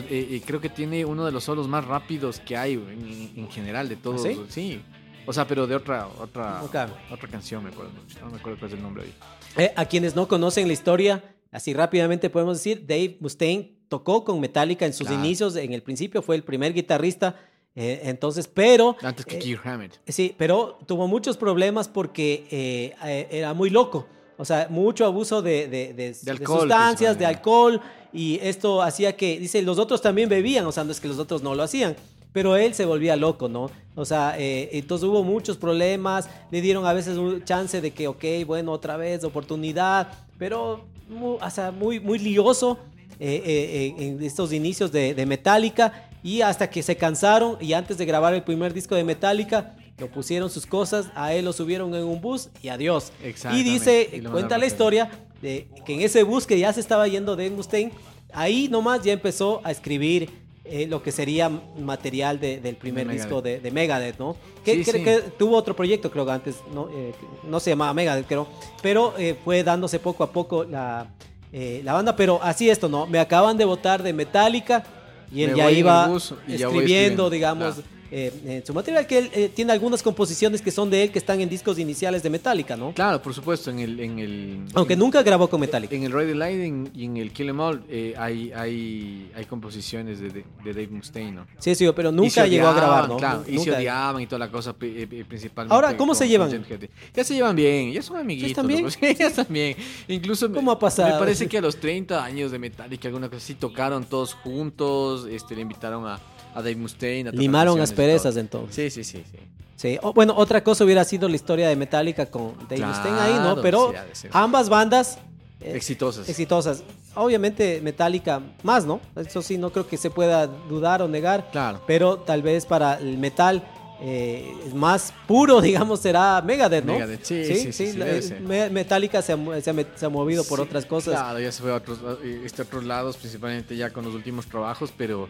eh, 0.09 0.41
creo 0.45 0.61
que 0.61 0.69
tiene 0.69 1.03
uno 1.05 1.25
de 1.25 1.31
los 1.31 1.43
solos 1.43 1.67
más 1.67 1.85
rápidos 1.85 2.39
que 2.39 2.55
hay 2.55 2.73
en, 2.73 3.33
en 3.35 3.51
general 3.51 3.89
de 3.89 3.97
todos. 3.97 4.23
sí? 4.23 4.41
sí. 4.49 4.81
O 5.27 5.33
sea, 5.33 5.45
pero 5.45 5.67
de 5.67 5.75
otra, 5.75 6.07
otra, 6.07 6.63
otra 6.63 7.27
canción, 7.29 7.61
me 7.61 7.69
acuerdo. 7.69 7.91
mucho. 7.91 8.17
No 8.21 8.31
me 8.31 8.37
acuerdo 8.37 8.59
cuál 8.59 8.71
es 8.71 8.77
el 8.77 8.81
nombre 8.81 9.03
ahí. 9.03 9.13
Eh, 9.57 9.73
a 9.75 9.83
quienes 9.83 10.15
no 10.15 10.29
conocen 10.29 10.67
la 10.67 10.73
historia, 10.73 11.35
así 11.51 11.73
rápidamente 11.73 12.29
podemos 12.29 12.57
decir, 12.57 12.85
Dave 12.87 13.17
Mustaine 13.19 13.76
tocó 13.89 14.23
con 14.23 14.39
Metallica 14.39 14.85
en 14.85 14.93
sus 14.93 15.07
Claro. 15.07 15.23
inicios, 15.23 15.55
en 15.55 15.73
el 15.73 15.81
principio 15.81 16.21
fue 16.21 16.35
el 16.35 16.43
primer 16.43 16.73
guitarrista, 16.73 17.35
eh, 17.75 18.01
entonces, 18.05 18.47
pero... 18.47 18.95
Antes 19.01 19.25
que 19.25 19.35
eh, 19.37 19.39
Kirk 19.39 19.65
Hammett. 19.67 19.99
Sí, 20.07 20.33
pero 20.37 20.79
tuvo 20.87 21.07
muchos 21.07 21.37
problemas 21.37 21.87
porque 21.87 22.45
eh, 22.49 22.95
eh, 23.05 23.27
era 23.31 23.53
muy 23.53 23.69
loco. 23.69 24.07
O 24.39 24.45
sea, 24.45 24.67
mucho 24.69 25.05
abuso 25.05 25.41
de, 25.41 25.67
de- 25.67 25.93
de- 25.93 26.15
de 26.21 26.31
alcohol, 26.31 26.59
sustancias, 26.61 27.17
de 27.17 27.25
principalmente. 27.25 27.25
alcohol. 27.25 27.81
Y 28.13 28.39
esto 28.41 28.81
hacía 28.81 29.15
que, 29.15 29.39
dice, 29.39 29.61
los 29.63 29.77
otros 29.79 30.01
también 30.01 30.29
bebían. 30.29 30.65
O 30.65 30.71
sea, 30.71 30.83
no 30.83 30.91
es 30.91 30.99
que 30.99 31.07
los 31.07 31.17
otros 31.19 31.41
no 31.43 31.55
lo 31.55 31.63
hacían. 31.63 31.95
Pero 32.33 32.55
él 32.55 32.73
se 32.75 32.85
volvía 32.85 33.15
loco, 33.15 33.49
¿no? 33.49 33.71
O 33.95 34.05
sea, 34.05 34.35
eh, 34.37 34.69
entonces 34.73 35.07
hubo 35.07 35.23
muchos 35.23 35.57
problemas. 35.57 36.29
Le 36.51 36.61
dieron 36.61 36.85
a 36.85 36.93
veces 36.93 37.17
un 37.17 37.43
chance 37.45 37.81
de 37.81 37.91
que, 37.91 38.07
ok, 38.07 38.23
bueno, 38.45 38.71
otra 38.73 38.95
vez, 38.95 39.23
oportunidad. 39.23 40.07
Pero, 40.37 40.85
mu- 41.09 41.37
o 41.41 41.49
sea, 41.49 41.71
muy, 41.71 41.99
muy 41.99 42.19
lioso 42.19 42.77
eh, 43.19 43.93
eh, 43.97 44.03
en 44.05 44.23
estos 44.23 44.53
inicios 44.53 44.91
de, 44.91 45.13
de 45.13 45.25
Metallica 45.25 46.07
y 46.23 46.41
hasta 46.41 46.69
que 46.69 46.83
se 46.83 46.95
cansaron 46.95 47.57
y 47.61 47.73
antes 47.73 47.97
de 47.97 48.05
grabar 48.05 48.33
el 48.33 48.43
primer 48.43 48.73
disco 48.73 48.95
de 48.95 49.03
Metallica 49.03 49.75
lo 49.97 50.07
pusieron 50.07 50.49
sus 50.49 50.65
cosas, 50.67 51.07
a 51.15 51.33
él 51.33 51.45
lo 51.45 51.53
subieron 51.53 51.93
en 51.95 52.03
un 52.03 52.21
bus 52.21 52.49
y 52.61 52.67
adiós. 52.69 53.11
Y 53.51 53.63
dice, 53.63 54.09
Y 54.13 54.19
cuenta 54.21 54.57
la 54.57 54.65
historia 54.67 55.09
de 55.41 55.67
que 55.85 55.95
en 55.95 56.01
ese 56.01 56.21
bus 56.23 56.45
que 56.45 56.59
ya 56.59 56.71
se 56.73 56.79
estaba 56.79 57.07
yendo 57.07 57.35
de 57.35 57.49
Mustaine, 57.49 57.91
ahí 58.33 58.67
nomás 58.69 59.01
ya 59.03 59.13
empezó 59.13 59.61
a 59.63 59.71
escribir 59.71 60.29
eh, 60.69 60.85
lo 60.85 61.01
que 61.01 61.13
sería 61.13 61.47
material 61.49 62.39
de- 62.41 62.59
del 62.59 62.75
primer 62.75 63.05
Megadeth. 63.07 63.23
disco 63.23 63.41
de, 63.41 63.59
de 63.61 63.71
Megadeth, 63.71 64.19
¿no? 64.19 64.35
Que, 64.65 64.73
Sí, 64.73 64.83
que- 64.83 64.91
sí. 64.91 65.03
que 65.03 65.19
tuvo 65.39 65.55
otro 65.55 65.75
proyecto, 65.75 66.11
creo 66.11 66.25
que 66.25 66.31
antes, 66.33 66.55
no, 66.73 66.89
Eh, 66.93 67.13
no 67.47 67.59
se 67.61 67.69
llamaba 67.69 67.93
Megadeth, 67.93 68.27
creo, 68.27 68.47
pero 68.83 69.13
eh, 69.17 69.35
fue 69.45 69.63
dándose 69.63 69.97
poco 69.97 70.23
a 70.25 70.31
poco 70.33 70.65
la, 70.65 71.07
eh, 71.53 71.81
la 71.83 71.93
banda, 71.93 72.15
pero 72.15 72.39
así 72.43 72.69
esto, 72.69 72.89
¿no? 72.89 73.07
Me 73.07 73.19
acaban 73.19 73.57
de 73.57 73.65
votar 73.65 74.03
de 74.03 74.13
Metallica 74.13 74.83
y 75.31 75.43
él 75.43 75.51
Me 75.51 75.57
ya 75.57 75.71
iba 75.71 76.05
escribiendo, 76.05 76.39
escribiendo, 76.47 77.29
digamos. 77.29 77.75
Eh, 78.11 78.31
en 78.45 78.65
su 78.65 78.73
material, 78.73 79.05
que 79.07 79.17
él 79.19 79.29
eh, 79.33 79.49
tiene 79.53 79.71
algunas 79.73 80.01
composiciones 80.03 80.61
que 80.61 80.71
son 80.71 80.89
de 80.89 81.03
él, 81.03 81.11
que 81.11 81.19
están 81.19 81.41
en 81.41 81.49
discos 81.49 81.77
iniciales 81.79 82.23
de 82.23 82.29
Metallica, 82.29 82.75
¿no? 82.77 82.93
Claro, 82.93 83.21
por 83.21 83.33
supuesto, 83.33 83.69
en 83.71 83.79
el... 83.79 83.99
En 83.99 84.19
el 84.19 84.59
Aunque 84.73 84.93
en- 84.93 84.99
nunca 84.99 85.21
grabó 85.23 85.49
con 85.49 85.59
Metallica. 85.59 85.95
En 85.95 86.03
el 86.03 86.11
Ride 86.11 86.33
the 86.33 86.89
y 86.93 87.05
en 87.05 87.17
el 87.17 87.31
Kill 87.31 87.49
Em 87.49 87.59
All 87.59 87.83
eh, 87.89 88.13
hay, 88.17 88.51
hay, 88.53 89.31
hay 89.35 89.45
composiciones 89.45 90.19
de, 90.19 90.29
de, 90.29 90.45
de 90.63 90.73
Dave 90.73 90.87
Mustaine, 90.89 91.31
¿no? 91.31 91.47
Sí, 91.59 91.75
sí, 91.75 91.85
pero 91.95 92.09
se 92.09 92.15
nunca 92.15 92.45
llegó 92.47 92.67
a 92.67 92.73
grabar, 92.73 93.03
odiaban, 93.05 93.09
¿no? 93.09 93.17
Claro, 93.17 93.43
y 93.47 93.51
se 93.51 93.65
Nunca. 93.65 93.77
odiaban 93.77 94.21
y 94.21 94.27
toda 94.27 94.39
la 94.39 94.51
cosa, 94.51 94.75
eh, 94.81 95.07
eh, 95.11 95.25
principalmente. 95.27 95.73
Ahora, 95.75 95.95
¿cómo 95.97 96.13
se 96.15 96.25
con- 96.25 96.29
llevan? 96.29 96.51
James 96.51 96.69
Hetfield. 96.69 96.91
Ya 97.13 97.23
se 97.23 97.33
llevan 97.33 97.55
bien, 97.55 97.91
ya 97.91 98.01
son 98.01 98.17
amiguitos. 98.17 98.51
están 98.51 98.67
bien? 98.67 98.83
loco. 98.83 98.95
Sí, 98.99 99.15
ya 99.19 99.27
están 99.27 99.47
bien. 99.49 99.75
Incluso 100.07 100.47
me- 100.49 100.55
¿Cómo 100.55 100.71
ha 100.71 100.79
pasado? 100.79 101.13
Me 101.13 101.19
parece 101.19 101.47
que 101.47 101.57
a 101.57 101.61
los 101.61 101.77
30 101.77 102.23
años 102.23 102.51
de 102.51 102.59
Metallica, 102.59 103.07
alguna 103.07 103.27
cosa 103.27 103.37
así, 103.37 103.55
tocaron 103.55 104.05
todos 104.05 104.33
juntos, 104.33 105.27
este, 105.29 105.55
le 105.55 105.61
invitaron 105.61 106.05
a, 106.07 106.19
a 106.57 106.61
Dave 106.61 106.75
Mustaine. 106.75 107.29
A 107.29 107.31
Limaron 107.31 107.79
asperezas 107.81 108.33
todo. 108.33 108.39
entonces. 108.39 108.93
Sí, 108.93 109.03
sí, 109.03 109.17
sí, 109.17 109.23
sí. 109.31 109.37
Sí. 109.75 109.99
O, 110.01 110.11
bueno, 110.13 110.33
otra 110.35 110.63
cosa 110.63 110.83
hubiera 110.83 111.03
sido 111.03 111.29
la 111.29 111.35
historia 111.35 111.69
de 111.69 111.75
Metallica 111.75 112.25
con 112.25 112.55
Dave 112.67 112.77
Claro, 112.77 112.87
Mustaine 112.93 113.19
ahí, 113.19 113.33
¿no? 113.35 113.61
Pero 113.61 113.93
sí, 114.13 114.27
ambas 114.31 114.69
bandas 114.69 115.19
eh, 115.61 115.73
Exitosas. 115.75 116.27
exitosas. 116.29 116.83
Obviamente 117.15 117.79
Metallica 117.81 118.41
más, 118.63 118.85
¿no? 118.85 118.99
Eso 119.15 119.41
sí, 119.41 119.57
no 119.57 119.71
creo 119.71 119.87
que 119.87 119.97
se 119.97 120.09
pueda 120.09 120.47
dudar 120.47 121.01
o 121.01 121.07
negar. 121.07 121.49
Claro. 121.51 121.81
Pero 121.87 122.17
tal 122.17 122.41
vez 122.41 122.65
para 122.65 122.95
el 122.95 123.17
metal 123.19 123.63
eh, 124.01 124.51
más 124.75 125.13
puro, 125.27 125.59
digamos, 125.69 125.99
será 125.99 126.41
Megadeth, 126.43 126.85
¿no? 126.85 126.93
Megadeth, 126.93 127.23
sí, 127.23 127.71
sí, 127.73 127.93
la- 127.93 128.69
Metallica 128.69 129.21
se 129.23 129.33
ha, 129.33 129.35
mu- 129.35 129.59
se 129.61 129.69
ha 129.69 129.73
met- 129.73 129.95
se 129.95 130.05
ha 130.05 130.09
movido 130.09 130.43
por 130.43 130.59
otras 130.61 130.85
cosas. 130.85 131.13
Claro, 131.15 131.39
ya 131.39 131.51
se 131.51 131.61
fue 131.61 131.71
a 131.71 131.75
otros, 131.75 131.99
a- 132.03 132.17
este, 132.45 132.61
otros 132.63 132.83
lados, 132.83 133.17
principalmente 133.17 133.75
ya 133.75 133.91
con 133.91 134.05
los 134.05 134.13
últimos 134.13 134.45
trabajos, 134.47 134.93
pero, 134.95 135.27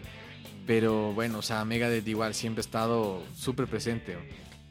pero 0.68 1.14
bueno, 1.14 1.38
o 1.38 1.42
sea, 1.42 1.64
Megadeth 1.64 2.06
igual 2.06 2.34
siempre 2.34 2.60
ha 2.60 2.66
estado 2.66 3.22
súper 3.34 3.66
presente. 3.66 4.18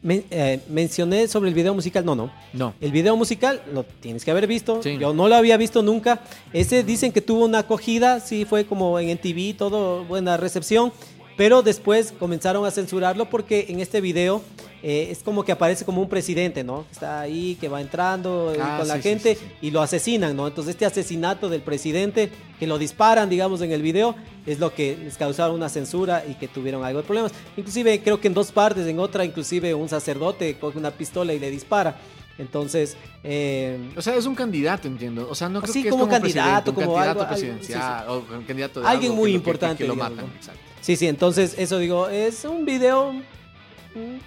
eh, 0.03 0.61
mencioné 0.69 1.27
sobre 1.27 1.49
el 1.49 1.55
video 1.55 1.73
musical, 1.73 2.05
no, 2.05 2.15
no. 2.15 2.31
No. 2.53 2.75
El 2.79 2.91
video 2.91 3.17
musical 3.17 3.63
lo 3.73 3.83
tienes 3.83 4.23
que 4.23 4.29
haber 4.29 4.45
visto. 4.45 4.83
Sí. 4.83 4.99
Yo 4.99 5.11
no 5.15 5.27
lo 5.27 5.33
había 5.33 5.57
visto 5.57 5.81
nunca. 5.81 6.21
Ese 6.53 6.83
dicen 6.83 7.11
que 7.11 7.21
tuvo 7.21 7.45
una 7.45 7.59
acogida, 7.59 8.19
sí 8.19 8.45
fue 8.45 8.67
como 8.67 8.99
en 8.99 9.17
TV, 9.17 9.55
todo 9.57 10.05
buena 10.05 10.37
recepción. 10.37 10.93
Pero 11.37 11.61
después 11.61 12.11
comenzaron 12.19 12.65
a 12.65 12.71
censurarlo 12.71 13.29
porque 13.29 13.67
en 13.69 13.79
este 13.79 14.01
video 14.01 14.41
eh, 14.83 15.07
es 15.11 15.19
como 15.23 15.43
que 15.45 15.51
aparece 15.51 15.85
como 15.85 16.01
un 16.01 16.09
presidente, 16.09 16.63
¿no? 16.63 16.85
Está 16.91 17.21
ahí, 17.21 17.55
que 17.61 17.69
va 17.69 17.79
entrando 17.81 18.53
eh, 18.55 18.59
Ah, 18.61 18.77
con 18.79 18.87
la 18.87 18.95
sí, 18.95 19.01
sí, 19.03 19.09
gente 19.09 19.35
sí, 19.35 19.41
sí. 19.45 19.67
y 19.67 19.71
lo 19.71 19.81
asesinan, 19.81 20.35
¿no? 20.35 20.47
Entonces 20.47 20.71
este 20.71 20.85
asesinato 20.85 21.47
del 21.49 21.61
presidente, 21.61 22.31
que 22.59 22.65
lo 22.67 22.77
disparan, 22.79 23.29
digamos, 23.29 23.61
en 23.61 23.71
el 23.71 23.81
video, 23.83 24.15
es 24.47 24.59
lo 24.59 24.73
que 24.73 24.97
les 24.97 25.17
causaron 25.17 25.55
una 25.55 25.69
censura 25.69 26.23
y 26.27 26.33
que 26.35 26.47
tuvieron 26.47 26.83
algo 26.83 27.01
de 27.01 27.05
problemas. 27.05 27.31
Inclusive 27.55 28.01
creo 28.01 28.19
que 28.19 28.27
en 28.29 28.33
dos 28.33 28.51
partes, 28.51 28.87
en 28.87 28.99
otra 28.99 29.23
inclusive 29.25 29.73
un 29.75 29.89
sacerdote 29.89 30.57
coge 30.57 30.77
una 30.79 30.91
pistola 30.91 31.33
y 31.33 31.39
le 31.39 31.51
dispara. 31.51 31.97
Entonces, 32.39 32.95
eh, 33.23 33.77
O 33.95 34.01
sea, 34.01 34.15
es 34.15 34.25
un 34.27 34.35
candidato, 34.35 34.87
entiendo. 34.87 35.27
O 35.29 35.33
sea, 35.35 35.49
no 35.49 35.59
creo 35.61 35.73
Sí, 35.73 35.81
que 35.81 35.87
es 35.89 35.91
como 35.91 36.03
como 36.05 36.15
un 36.15 36.21
candidato, 36.21 36.71
un 36.71 36.75
como 36.75 36.93
candidato 36.95 37.09
algo- 37.21 37.21
algo- 37.21 37.35
presidencial 37.35 38.05
o 38.09 38.23
un 38.37 38.43
candidato 38.43 38.81
de 38.81 38.87
Alguien 38.87 39.11
algo 39.11 39.21
muy 39.23 39.31
que 39.31 39.37
lo- 39.37 39.43
que- 39.43 39.49
importante, 39.49 39.83
que, 39.83 39.87
lo 39.87 39.95
matan. 39.95 40.25
Exacto. 40.35 40.61
Sí, 40.87 40.95
sí, 40.95 41.07
entonces 41.07 41.53
eso 41.57 41.77
digo, 41.79 42.07
es 42.07 42.45
un 42.45 42.63
video... 42.65 43.11
mm, 43.11 44.17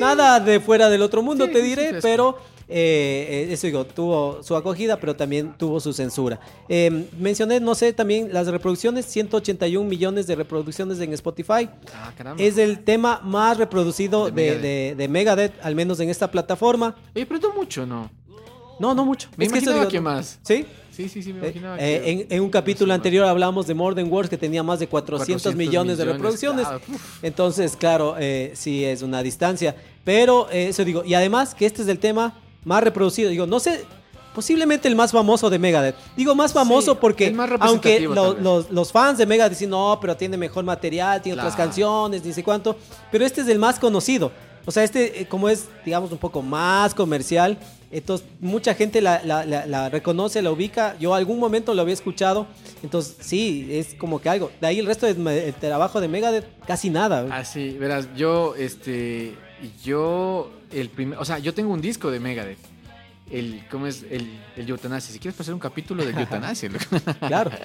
Nada 0.00 0.40
de 0.40 0.60
fuera 0.60 0.88
del 0.88 1.02
otro 1.02 1.22
mundo, 1.22 1.44
Sí, 1.46 1.52
te 1.52 1.60
sí, 1.60 1.66
diré, 1.66 1.98
pero 2.00 2.38
eh, 2.68 3.46
eh, 3.50 3.52
eso 3.52 3.66
digo, 3.66 3.84
tuvo 3.84 4.42
su 4.42 4.56
acogida, 4.56 4.98
pero 4.98 5.14
también 5.14 5.52
tuvo 5.58 5.78
su 5.80 5.92
censura. 5.92 6.40
Eh, 6.70 7.06
mencioné, 7.18 7.60
no 7.60 7.74
sé, 7.74 7.92
también 7.92 8.32
las 8.32 8.46
reproducciones, 8.46 9.04
181 9.04 9.86
millones 9.86 10.26
de 10.26 10.36
reproducciones 10.36 10.98
en 11.00 11.12
Spotify. 11.12 11.68
Ah, 11.94 12.12
caramba. 12.16 12.42
Es 12.42 12.56
el 12.56 12.82
tema 12.82 13.20
más 13.22 13.58
reproducido 13.58 14.30
De 14.30 14.32
de, 14.32 14.42
Megadeth. 14.42 14.62
de- 14.62 14.94
de 14.96 15.08
Megadeth, 15.08 15.52
al 15.62 15.74
menos 15.74 16.00
en 16.00 16.08
esta 16.08 16.30
plataforma. 16.30 16.96
Oye, 17.14 17.26
pero 17.26 17.52
mucho, 17.52 17.84
¿no? 17.84 18.10
No, 18.78 18.94
no 18.94 19.04
mucho. 19.04 19.28
Me 19.36 19.44
Es 19.46 19.52
que 19.52 19.58
eso 19.58 19.66
imaginaba 19.70 19.80
digo, 19.82 19.90
que 19.90 20.00
más. 20.00 20.38
¿Sí? 20.42 20.66
Sí, 20.90 21.08
sí, 21.08 21.22
sí, 21.22 21.32
me 21.32 21.40
Eh, 21.40 21.42
imaginaba 21.50 21.76
eh, 21.78 22.00
que- 22.04 22.10
en, 22.12 22.26
en 22.30 22.42
un 22.42 22.50
capítulo 22.50 22.94
anterior 22.94 23.26
hablamos 23.26 23.66
de 23.66 23.74
More 23.74 23.96
Than 23.96 24.10
Words 24.12 24.30
que 24.30 24.38
tenía 24.38 24.62
más 24.62 24.78
de 24.78 24.86
400, 24.86 25.42
400 25.42 25.54
millones 25.56 25.98
de 25.98 26.04
reproducciones. 26.04 26.66
claro. 26.66 26.80
Entonces, 27.22 27.76
claro, 27.76 28.16
eh, 28.18 28.52
sí 28.54 28.84
es 28.84 29.02
una 29.02 29.22
distancia. 29.22 29.74
Pero 30.04 30.48
eh, 30.50 30.68
eso 30.68 30.84
digo, 30.84 31.02
y 31.04 31.14
además 31.14 31.54
que 31.54 31.66
este 31.66 31.82
es 31.82 31.88
el 31.88 31.98
tema 31.98 32.34
más 32.64 32.82
reproducido. 32.82 33.30
Digo, 33.30 33.46
no 33.46 33.58
sé, 33.58 33.84
posiblemente 34.34 34.86
el 34.88 34.96
más 34.96 35.12
famoso 35.12 35.50
de 35.50 35.58
Megadeth. 35.58 35.96
Digo 36.16 36.34
más 36.34 36.52
famoso 36.52 36.92
Sí, 36.92 36.98
porque 37.00 37.30
más 37.32 37.50
aunque 37.60 38.00
lo- 38.00 38.34
los, 38.34 38.70
los 38.70 38.92
fans 38.92 39.18
de 39.18 39.26
Megadeth 39.26 39.52
dicen, 39.52 39.70
no, 39.70 39.98
pero 40.00 40.16
tiene 40.16 40.36
mejor 40.36 40.64
material, 40.64 41.22
tiene 41.22 41.38
otras 41.38 41.56
canciones, 41.56 42.24
ni 42.24 42.32
sé 42.32 42.42
cuánto. 42.42 42.76
Pero 43.10 43.24
este 43.24 43.40
es 43.42 43.48
el 43.48 43.58
más 43.58 43.78
conocido. 43.78 44.30
O 44.66 44.70
sea, 44.70 44.82
este, 44.84 45.20
eh, 45.22 45.26
como 45.26 45.48
es, 45.48 45.66
digamos, 45.84 46.10
un 46.12 46.18
poco 46.18 46.40
más 46.42 46.94
comercial, 46.94 47.58
entonces 47.90 48.26
mucha 48.40 48.74
gente 48.74 49.00
la, 49.00 49.22
la- 49.24 49.44
la- 49.44 49.66
la 49.66 49.88
reconoce, 49.90 50.40
la 50.42 50.50
ubica. 50.50 50.96
Yo 50.98 51.14
algún 51.14 51.38
momento 51.38 51.74
lo 51.74 51.82
había 51.82 51.94
escuchado. 51.94 52.46
Entonces, 52.82 53.16
sí, 53.20 53.68
es 53.70 53.94
como 53.94 54.20
que 54.20 54.28
algo. 54.28 54.50
De 54.60 54.66
ahí 54.66 54.78
el 54.78 54.86
resto 54.86 55.06
del 55.06 55.54
trabajo 55.60 56.00
de 56.00 56.08
Megadeth, 56.08 56.46
casi 56.66 56.90
nada. 56.90 57.26
Ah, 57.30 57.44
sí, 57.44 57.76
verás, 57.78 58.08
yo, 58.16 58.54
este, 58.56 59.34
yo, 59.84 60.50
el 60.72 60.88
primer, 60.88 61.18
o 61.18 61.24
sea, 61.24 61.38
yo 61.38 61.52
tengo 61.54 61.72
un 61.72 61.80
disco 61.80 62.10
de 62.10 62.18
Megadeth. 62.20 62.58
El, 63.30 63.62
¿cómo 63.70 63.86
es? 63.86 64.04
El, 64.10 64.28
el. 64.56 65.00
Si 65.00 65.18
quieres 65.18 65.34
pasar 65.36 65.54
un 65.54 65.60
capítulo 65.60 66.04
del 66.04 66.16
Eutanasia. 66.18 66.68
loco. 66.70 66.84
Claro. 67.26 67.50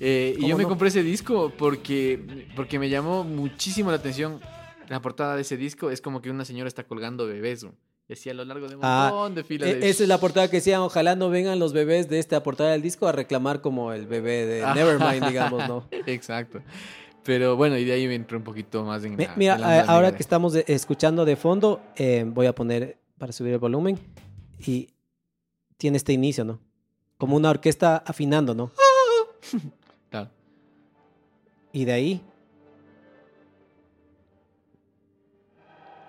Eh, 0.00 0.32
y 0.36 0.40
¿Cómo 0.40 0.48
yo 0.48 0.58
me 0.58 0.64
compré 0.64 0.88
ese 0.88 1.02
disco 1.04 1.52
porque, 1.56 2.46
porque 2.56 2.78
me 2.80 2.90
llamó 2.90 3.22
muchísimo 3.24 3.90
la 3.90 3.96
atención. 3.96 4.40
La 4.88 5.00
portada 5.02 5.36
de 5.36 5.42
ese 5.42 5.56
disco 5.56 5.90
es 5.90 6.00
como 6.00 6.20
que 6.22 6.30
una 6.30 6.44
señora 6.44 6.68
está 6.68 6.84
colgando 6.84 7.26
bebés. 7.26 7.64
¿no? 7.64 7.74
Y 8.08 8.12
así 8.12 8.28
a 8.28 8.34
lo 8.34 8.44
largo 8.44 8.68
de 8.68 8.74
un 8.76 8.80
Ah, 8.84 9.08
montón 9.10 9.34
de 9.36 9.44
filas 9.44 9.68
E- 9.70 9.74
de... 9.76 9.88
Esa 9.88 10.02
es 10.02 10.08
la 10.08 10.18
portada 10.18 10.48
que 10.50 10.56
decían, 10.58 10.80
ojalá 10.82 11.16
no 11.16 11.30
vengan 11.30 11.58
los 11.58 11.72
bebés 11.72 12.08
de 12.08 12.18
esta 12.18 12.42
portada 12.42 12.72
del 12.72 12.82
disco 12.82 13.06
a 13.08 13.12
reclamar 13.12 13.60
como 13.62 13.92
el 13.92 14.06
bebé 14.06 14.44
de 14.46 14.62
Ajá. 14.62 14.74
Nevermind, 14.74 15.26
digamos, 15.28 15.66
¿no? 15.68 15.88
Exacto. 16.06 16.60
Pero 17.24 17.56
bueno, 17.56 17.78
y 17.78 17.84
de 17.84 17.92
ahí 17.92 18.06
me 18.06 18.14
entré 18.14 18.36
un 18.36 18.44
poquito 18.44 18.84
más 18.84 19.02
en 19.04 19.16
la- 19.16 19.32
Mira, 19.36 19.54
en 19.54 19.60
la 19.62 19.66
onda 19.68 19.84
ahora 19.92 20.12
que 20.14 20.22
estamos 20.22 20.54
escuchando 20.54 21.24
de 21.24 21.36
fondo, 21.36 21.80
eh, 21.96 22.24
voy 22.26 22.44
a 22.46 22.54
poner 22.54 22.98
para 23.16 23.32
subir 23.32 23.54
el 23.54 23.58
volumen 23.58 23.98
y 24.66 24.88
tiene 25.78 25.96
este 25.96 26.12
inicio, 26.12 26.44
¿no? 26.44 26.60
Como 27.16 27.36
una 27.36 27.48
orquesta 27.48 27.96
afinando, 28.06 28.54
¿no? 28.54 28.70
Claro. 30.10 30.30
Y 31.72 31.84
de 31.86 31.92
ahí 31.92 32.20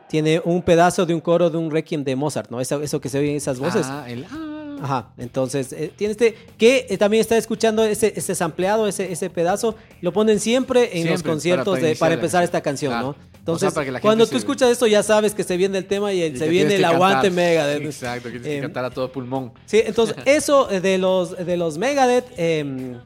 tiene 0.09 0.41
un 0.43 0.61
pedazo 0.61 1.05
de 1.05 1.13
un 1.13 1.19
coro 1.21 1.49
de 1.49 1.57
un 1.57 1.71
requiem 1.71 2.03
de 2.03 2.15
Mozart, 2.15 2.49
¿no? 2.51 2.61
Eso, 2.61 2.81
eso 2.81 2.99
que 3.01 3.09
se 3.09 3.19
oyen 3.19 3.35
esas 3.35 3.59
voces. 3.59 3.85
Ah, 3.89 4.05
el... 4.07 4.25
ah. 4.31 4.51
Ajá, 4.83 5.07
entonces 5.17 5.71
eh, 5.71 5.89
tiene 5.95 6.11
este 6.11 6.35
que 6.57 6.85
eh, 6.89 6.97
también 6.97 7.21
está 7.21 7.37
escuchando 7.37 7.85
ese, 7.85 8.11
ese 8.15 8.35
sampleado, 8.35 8.87
ese, 8.89 9.09
ese 9.09 9.29
pedazo, 9.29 9.75
lo 10.01 10.11
ponen 10.11 10.41
siempre 10.41 10.99
en 10.99 11.09
los 11.09 11.23
conciertos 11.23 11.79
para- 11.79 11.81
para 11.81 11.87
de, 11.87 11.95
para 11.95 11.95
iniciar 11.95 12.09
la 12.09 12.13
empezar 12.15 12.43
esta 12.43 12.61
canción, 12.61 12.91
Claro. 12.91 13.07
¿no? 13.07 13.09
O 13.11 13.13
sea, 13.13 13.39
Entonces, 13.39 13.73
para 13.73 13.85
que 13.85 13.91
la 13.91 13.99
gente 13.99 14.05
cuando 14.07 14.27
tú 14.27 14.35
escuchas 14.35 14.69
esto 14.69 14.85
ya 14.85 15.01
sabes 15.01 15.33
que 15.33 15.43
se 15.45 15.55
viene 15.55 15.77
el 15.77 15.85
tema 15.85 16.11
y, 16.11 16.21
el- 16.23 16.35
Y 16.35 16.39
se 16.39 16.49
viene 16.49 16.75
el 16.75 16.83
aguante 16.83 17.27
cantar. 17.29 17.31
Megadeth. 17.31 17.81
Exacto, 17.85 18.23
que 18.25 18.39
tienes 18.39 18.47
Eh, 18.47 18.55
que 18.55 18.61
cantar 18.63 18.83
a 18.85 18.89
todo 18.89 19.09
pulmón. 19.11 19.53
Sí, 19.65 19.81
entonces 19.85 20.17
eso 20.25 20.69
eh, 20.69 20.81
de 20.81 20.97
los, 20.97 21.37
de 21.37 21.55
los 21.55 21.77
Megadeth, 21.77 22.25
eh, 22.37 22.97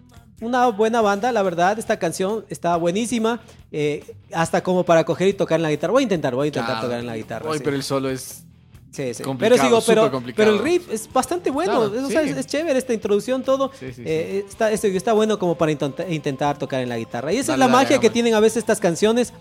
una 0.41 0.67
buena 0.67 1.01
banda, 1.01 1.31
la 1.31 1.41
verdad, 1.41 1.77
esta 1.79 1.97
canción 1.99 2.45
está 2.49 2.75
buenísima, 2.77 3.41
eh, 3.71 4.03
hasta 4.33 4.61
como 4.63 4.83
para 4.83 5.03
coger 5.03 5.27
y 5.29 5.33
tocar 5.33 5.57
en 5.57 5.63
la 5.63 5.69
guitarra. 5.71 5.91
Voy 5.93 6.01
a 6.01 6.03
intentar, 6.03 6.35
voy 6.35 6.45
a 6.45 6.47
intentar 6.47 6.71
Claro. 6.75 6.87
tocar 6.87 6.99
en 6.99 7.05
la 7.07 7.17
guitarra. 7.17 7.53
Sí. 7.53 7.59
pero 7.63 7.75
el 7.75 7.83
solo 7.83 8.09
es... 8.09 8.43
Sí, 8.91 9.13
sí. 9.13 9.21
Complicado, 9.21 9.55
Pero 9.61 9.69
sigo, 9.69 9.81
pero, 9.85 10.01
súper 10.01 10.11
complicado. 10.11 10.45
pero 10.51 10.57
el 10.57 10.63
riff 10.63 10.91
es 10.91 11.13
bastante 11.13 11.51
bueno. 11.51 11.91
Claro, 11.91 12.07
o 12.07 12.09
sea, 12.09 12.23
sí. 12.23 12.29
es, 12.29 12.37
es 12.37 12.47
chévere 12.47 12.79
esta 12.79 12.91
introducción, 12.91 13.43
todo. 13.43 13.71
Eh, 13.81 14.43
Está, 14.49 14.71
este- 14.71 14.95
está 14.97 15.13
bueno 15.13 15.37
como 15.37 15.55
para 15.55 15.71
intenta- 15.71 16.09
intentar 16.09 16.57
tocar 16.57 16.81
en 16.81 16.89
la 16.89 16.97
guitarra. 16.97 17.31
Y 17.31 17.35
esa 17.35 17.41
es 17.41 17.47
Dale, 17.49 17.59
la 17.59 17.65
dale, 17.67 17.75
magia 17.75 17.87
que 17.89 17.93
hagámosle. 18.07 18.09
tienen 18.09 18.33
a 18.33 18.39
veces 18.39 18.57
estas 18.57 18.79
canciones, 18.79 19.31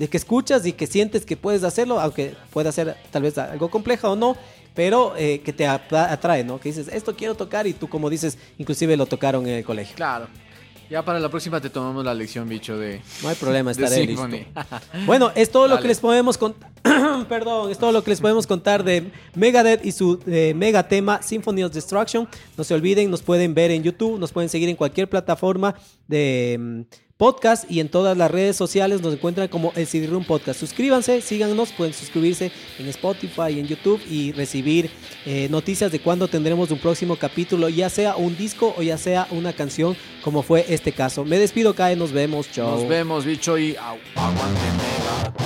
de 0.00 0.08
que 0.08 0.16
escuchas 0.16 0.66
y 0.66 0.72
que 0.72 0.86
sientes 0.88 1.24
que 1.24 1.36
puedes 1.36 1.62
hacerlo, 1.62 2.00
aunque 2.00 2.34
pueda 2.52 2.72
ser 2.72 2.96
tal 3.12 3.22
vez 3.22 3.38
algo 3.38 3.70
compleja 3.70 4.10
o 4.10 4.16
no, 4.16 4.36
pero 4.74 5.14
eh, 5.16 5.40
que 5.40 5.52
te 5.54 5.66
atra- 5.68 6.10
atrae, 6.10 6.42
¿no? 6.44 6.58
Que 6.60 6.68
dices, 6.70 6.88
esto 6.92 7.14
quiero 7.14 7.34
tocar 7.36 7.66
y 7.68 7.72
tú 7.74 7.88
como 7.88 8.10
dices, 8.10 8.36
inclusive 8.58 8.96
lo 8.96 9.06
tocaron 9.06 9.46
en 9.46 9.54
el 9.54 9.64
colegio. 9.64 9.94
Claro. 9.96 10.26
Ya 10.88 11.04
para 11.04 11.18
la 11.18 11.28
próxima 11.28 11.60
te 11.60 11.68
tomamos 11.68 12.04
la 12.04 12.14
lección, 12.14 12.48
bicho, 12.48 12.78
de, 12.78 13.00
No 13.22 13.28
hay 13.28 13.34
problema, 13.34 13.72
estaré 13.72 14.06
listo. 14.06 14.28
Bueno, 15.04 15.32
es 15.34 15.50
todo 15.50 15.66
lo 15.66 15.80
que 15.80 15.88
les 15.88 15.98
podemos 15.98 16.38
contar. 16.38 16.70
Perdón, 17.28 17.70
es 17.70 17.78
todo 17.78 17.90
lo 17.90 18.04
que 18.04 18.10
les 18.10 18.20
podemos 18.20 18.46
contar 18.46 18.84
de 18.84 19.10
Megadeth 19.34 19.84
y 19.84 19.90
su 19.92 20.20
eh, 20.26 20.54
mega 20.54 20.86
tema 20.86 21.20
Symphony 21.22 21.64
of 21.64 21.72
Destruction. 21.72 22.28
No 22.56 22.62
se 22.62 22.74
olviden, 22.74 23.10
nos 23.10 23.22
pueden 23.22 23.54
ver 23.54 23.72
en 23.72 23.82
YouTube, 23.82 24.18
nos 24.18 24.30
pueden 24.30 24.48
seguir 24.48 24.68
en 24.68 24.76
cualquier 24.76 25.08
plataforma 25.08 25.74
de 26.06 26.56
mm, 26.58 27.05
podcast 27.16 27.70
y 27.70 27.80
en 27.80 27.88
todas 27.88 28.16
las 28.16 28.30
redes 28.30 28.56
sociales 28.56 29.00
nos 29.00 29.14
encuentran 29.14 29.48
como 29.48 29.72
el 29.74 29.86
CD 29.86 30.06
Room 30.06 30.24
Podcast. 30.24 30.60
Suscríbanse, 30.60 31.20
síganos, 31.22 31.72
pueden 31.72 31.94
suscribirse 31.94 32.52
en 32.78 32.88
Spotify 32.88 33.50
y 33.50 33.60
en 33.60 33.66
YouTube 33.66 34.00
y 34.10 34.32
recibir 34.32 34.90
eh, 35.24 35.48
noticias 35.50 35.90
de 35.90 36.00
cuándo 36.00 36.28
tendremos 36.28 36.70
un 36.70 36.78
próximo 36.78 37.16
capítulo, 37.16 37.68
ya 37.68 37.88
sea 37.88 38.16
un 38.16 38.36
disco 38.36 38.74
o 38.76 38.82
ya 38.82 38.98
sea 38.98 39.26
una 39.30 39.52
canción, 39.52 39.96
como 40.22 40.42
fue 40.42 40.66
este 40.68 40.92
caso. 40.92 41.24
Me 41.24 41.38
despido, 41.38 41.74
Kai, 41.74 41.96
nos 41.96 42.12
vemos, 42.12 42.50
chao. 42.52 42.78
Nos 42.80 42.88
vemos, 42.88 43.24
bicho, 43.24 43.56
y 43.58 43.74
au- 43.76 45.45